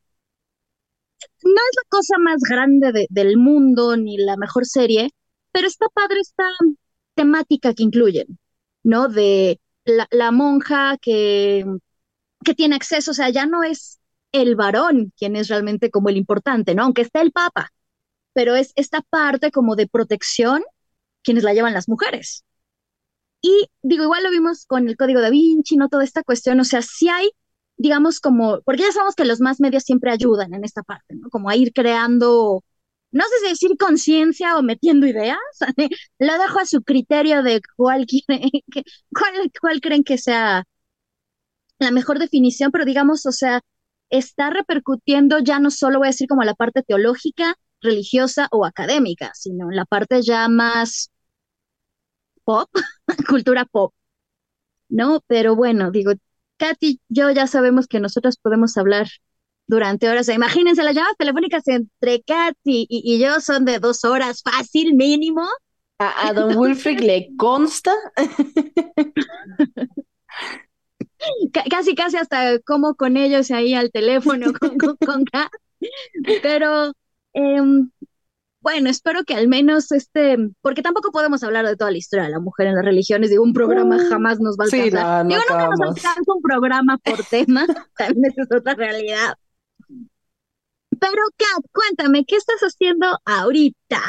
[1.43, 5.11] no es la cosa más grande del mundo ni la mejor serie,
[5.51, 6.45] pero está padre esta
[7.15, 8.39] temática que incluyen,
[8.83, 9.07] ¿no?
[9.07, 11.65] De la, monja que,
[12.43, 13.99] que tiene acceso, o sea, ya no es
[14.31, 16.83] el varón quien es realmente como el importante, ¿no?
[16.83, 17.71] Aunque está el papa,
[18.33, 20.63] pero es esta parte como de protección
[21.23, 22.44] quienes la llevan las mujeres.
[23.45, 25.89] Y digo, igual lo vimos con el código da Vinci, ¿no?
[25.89, 27.29] Toda esta cuestión, o sea, sí hay
[27.77, 31.29] digamos, como, porque ya sabemos que los más medios siempre ayudan en esta parte, ¿no?
[31.29, 32.63] Como a ir creando,
[33.11, 35.37] no sé si decir conciencia o metiendo ideas,
[36.19, 38.05] lo dejo a su criterio de cuál,
[39.13, 40.63] cuál, cuál creen que sea
[41.79, 43.61] la mejor definición, pero digamos, o sea,
[44.09, 49.31] está repercutiendo ya no solo voy a decir como la parte teológica, religiosa o académica,
[49.35, 51.11] sino la parte ya más
[52.45, 52.69] pop,
[53.29, 53.93] cultura pop,
[54.89, 55.21] ¿no?
[55.27, 56.13] Pero bueno, digo,
[56.57, 59.07] Katy, yo ya sabemos que nosotros podemos hablar
[59.67, 60.29] durante horas.
[60.29, 65.43] Imagínense, las llamadas telefónicas entre Katy y, yo son de dos horas, fácil, mínimo.
[65.97, 67.93] A, don Wilfrid le consta.
[71.69, 74.97] casi, casi hasta como con ellos ahí al teléfono con, con,
[76.43, 76.91] Pero
[77.33, 77.89] em,
[78.65, 82.31] bueno, espero que al menos este, porque tampoco podemos hablar de toda la historia de
[82.31, 84.89] la mujer en las religiones, digo, un programa uh, jamás nos va a alcanzar.
[84.89, 88.73] Sí, no, no digo, nunca nos alcanza un programa por tema, también esa es otra
[88.73, 89.35] realidad.
[89.87, 94.01] Pero, Kat, cuéntame, ¿qué estás haciendo ahorita?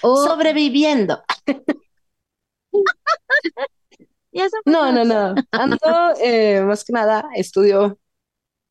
[0.00, 1.22] Sobreviviendo.
[4.64, 5.36] no, no, no.
[5.52, 5.78] Ando,
[6.20, 8.00] eh, más que nada, estudio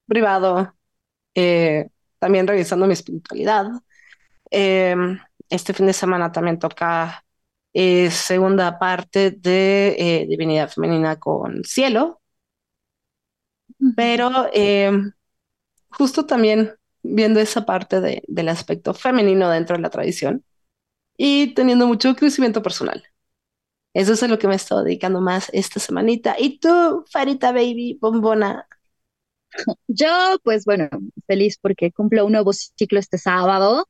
[0.07, 0.75] privado,
[1.35, 1.87] eh,
[2.19, 3.67] también revisando mi espiritualidad.
[4.51, 5.19] Em,
[5.49, 7.23] este fin de semana también toca
[7.73, 12.21] eh, segunda parte de eh, Divinidad Femenina con Cielo,
[13.95, 15.11] pero em,
[15.91, 16.73] justo también
[17.03, 20.45] viendo esa parte de, del aspecto femenino dentro de la tradición
[21.17, 23.03] y teniendo mucho crecimiento personal.
[23.93, 26.35] Eso es a lo que me he estado dedicando más esta semanita.
[26.39, 28.67] ¿Y tú, Farita Baby, bombona?
[29.87, 30.07] Yo,
[30.43, 30.89] pues bueno,
[31.27, 33.87] feliz porque cumplo un nuevo ciclo este sábado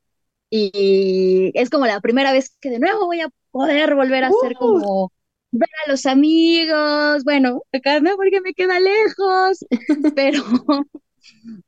[0.49, 4.53] y es como la primera vez que de nuevo voy a poder volver a hacer
[4.53, 4.59] uh.
[4.59, 5.11] como
[5.51, 9.65] ver a los amigos, bueno, acá no porque me queda lejos,
[10.15, 10.43] pero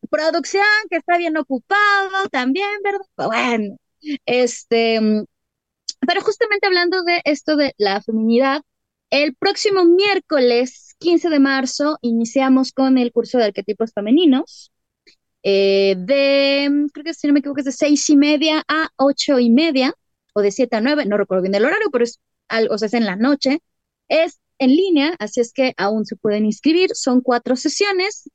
[0.10, 3.06] producción que está bien ocupado también, ¿verdad?
[3.16, 3.78] Bueno,
[4.26, 5.00] este,
[6.06, 8.62] pero justamente hablando de esto de la feminidad,
[9.10, 14.72] el próximo miércoles 15 de marzo iniciamos con el curso de arquetipos femeninos.
[15.50, 19.40] Eh, de, creo que si no me equivoco, es de seis y media a ocho
[19.40, 19.94] y media,
[20.34, 22.20] o de siete a nueve, no recuerdo bien el horario, pero es
[22.50, 23.60] algo, o sea, es en la noche.
[24.10, 26.90] Es en línea, así es que aún se pueden inscribir.
[26.94, 28.30] Son cuatro sesiones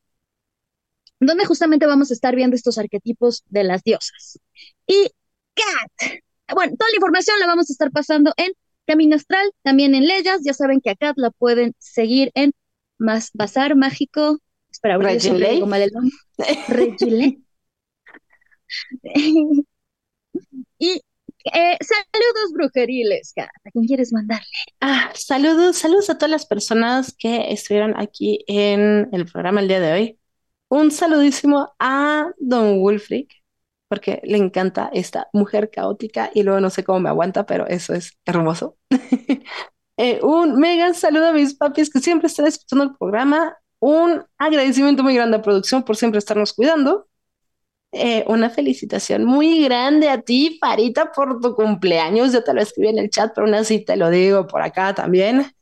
[1.20, 4.38] donde justamente vamos a estar viendo estos arquetipos de las diosas.
[4.86, 5.10] Y
[5.54, 6.12] Kat,
[6.54, 8.52] bueno, toda la información la vamos a estar pasando en
[8.86, 10.40] Camino Astral, también en Leyas.
[10.44, 12.52] Ya saben que a Kat la pueden seguir en
[12.98, 14.38] más Bazar Mágico.
[15.92, 16.18] Nombre.
[20.78, 21.02] y
[21.44, 23.32] eh, saludos brujeriles.
[23.36, 24.46] ¿A quién quieres mandarle?
[24.80, 29.80] Ah, saludos, saludos a todas las personas que estuvieron aquí en el programa el día
[29.80, 30.18] de hoy.
[30.68, 33.30] Un saludísimo a Don Wolfric,
[33.88, 37.94] porque le encanta esta mujer caótica y luego no sé cómo me aguanta, pero eso
[37.94, 38.76] es hermoso.
[39.98, 43.54] Eh, un mega saludo a mis papis que siempre están escuchando el programa.
[43.82, 47.08] Un agradecimiento muy grande a producción por siempre estarnos cuidando.
[47.90, 52.32] Eh, una felicitación muy grande a ti, Farita, por tu cumpleaños.
[52.32, 54.94] Yo te lo escribí en el chat, pero aún así te lo digo por acá
[54.94, 55.52] también.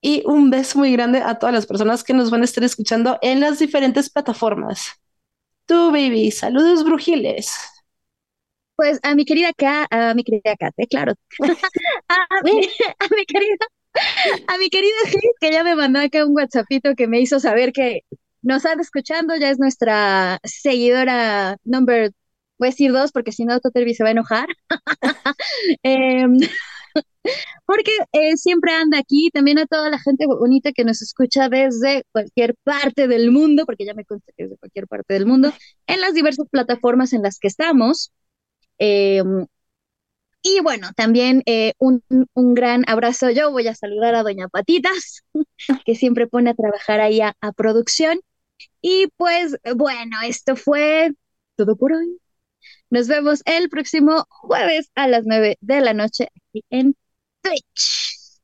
[0.00, 3.18] Y un beso muy grande a todas las personas que nos van a estar escuchando
[3.20, 4.92] en las diferentes plataformas.
[5.66, 7.52] Tú, baby, saludos brujiles.
[8.76, 11.14] Pues a mi querida K, a mi querida Kate, claro.
[12.08, 12.60] a, mi,
[13.26, 13.66] querida,
[14.48, 14.96] a mi querida
[15.40, 18.02] que ya me mandó acá un WhatsAppito que me hizo saber que
[18.42, 22.12] nos está escuchando, ya es nuestra seguidora number,
[22.58, 24.48] voy a decir dos porque si no Totervi se va a enojar.
[25.82, 26.26] eh,
[27.66, 32.04] porque eh, siempre anda aquí, también a toda la gente bonita que nos escucha desde
[32.12, 35.52] cualquier parte del mundo, porque ya me consta que es de cualquier parte del mundo,
[35.86, 38.12] en las diversas plataformas en las que estamos.
[38.78, 39.46] Em,
[40.42, 43.30] y bueno, también eh, un, un, gran abrazo.
[43.30, 45.22] Yo voy a saludar a Doña Patitas,
[45.84, 48.20] que siempre pone a trabajar ahí a, a producción.
[48.80, 51.12] Y pues bueno, esto fue
[51.56, 52.18] todo por hoy.
[52.90, 56.96] Nos vemos el próximo jueves a las 9 de la noche aquí en
[57.42, 58.40] Twitch.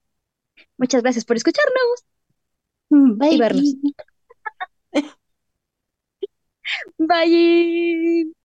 [0.79, 2.05] Muchas gracias por escucharnos.
[2.91, 3.35] Bye.
[3.35, 3.75] Y vernos.
[6.99, 8.46] Bye.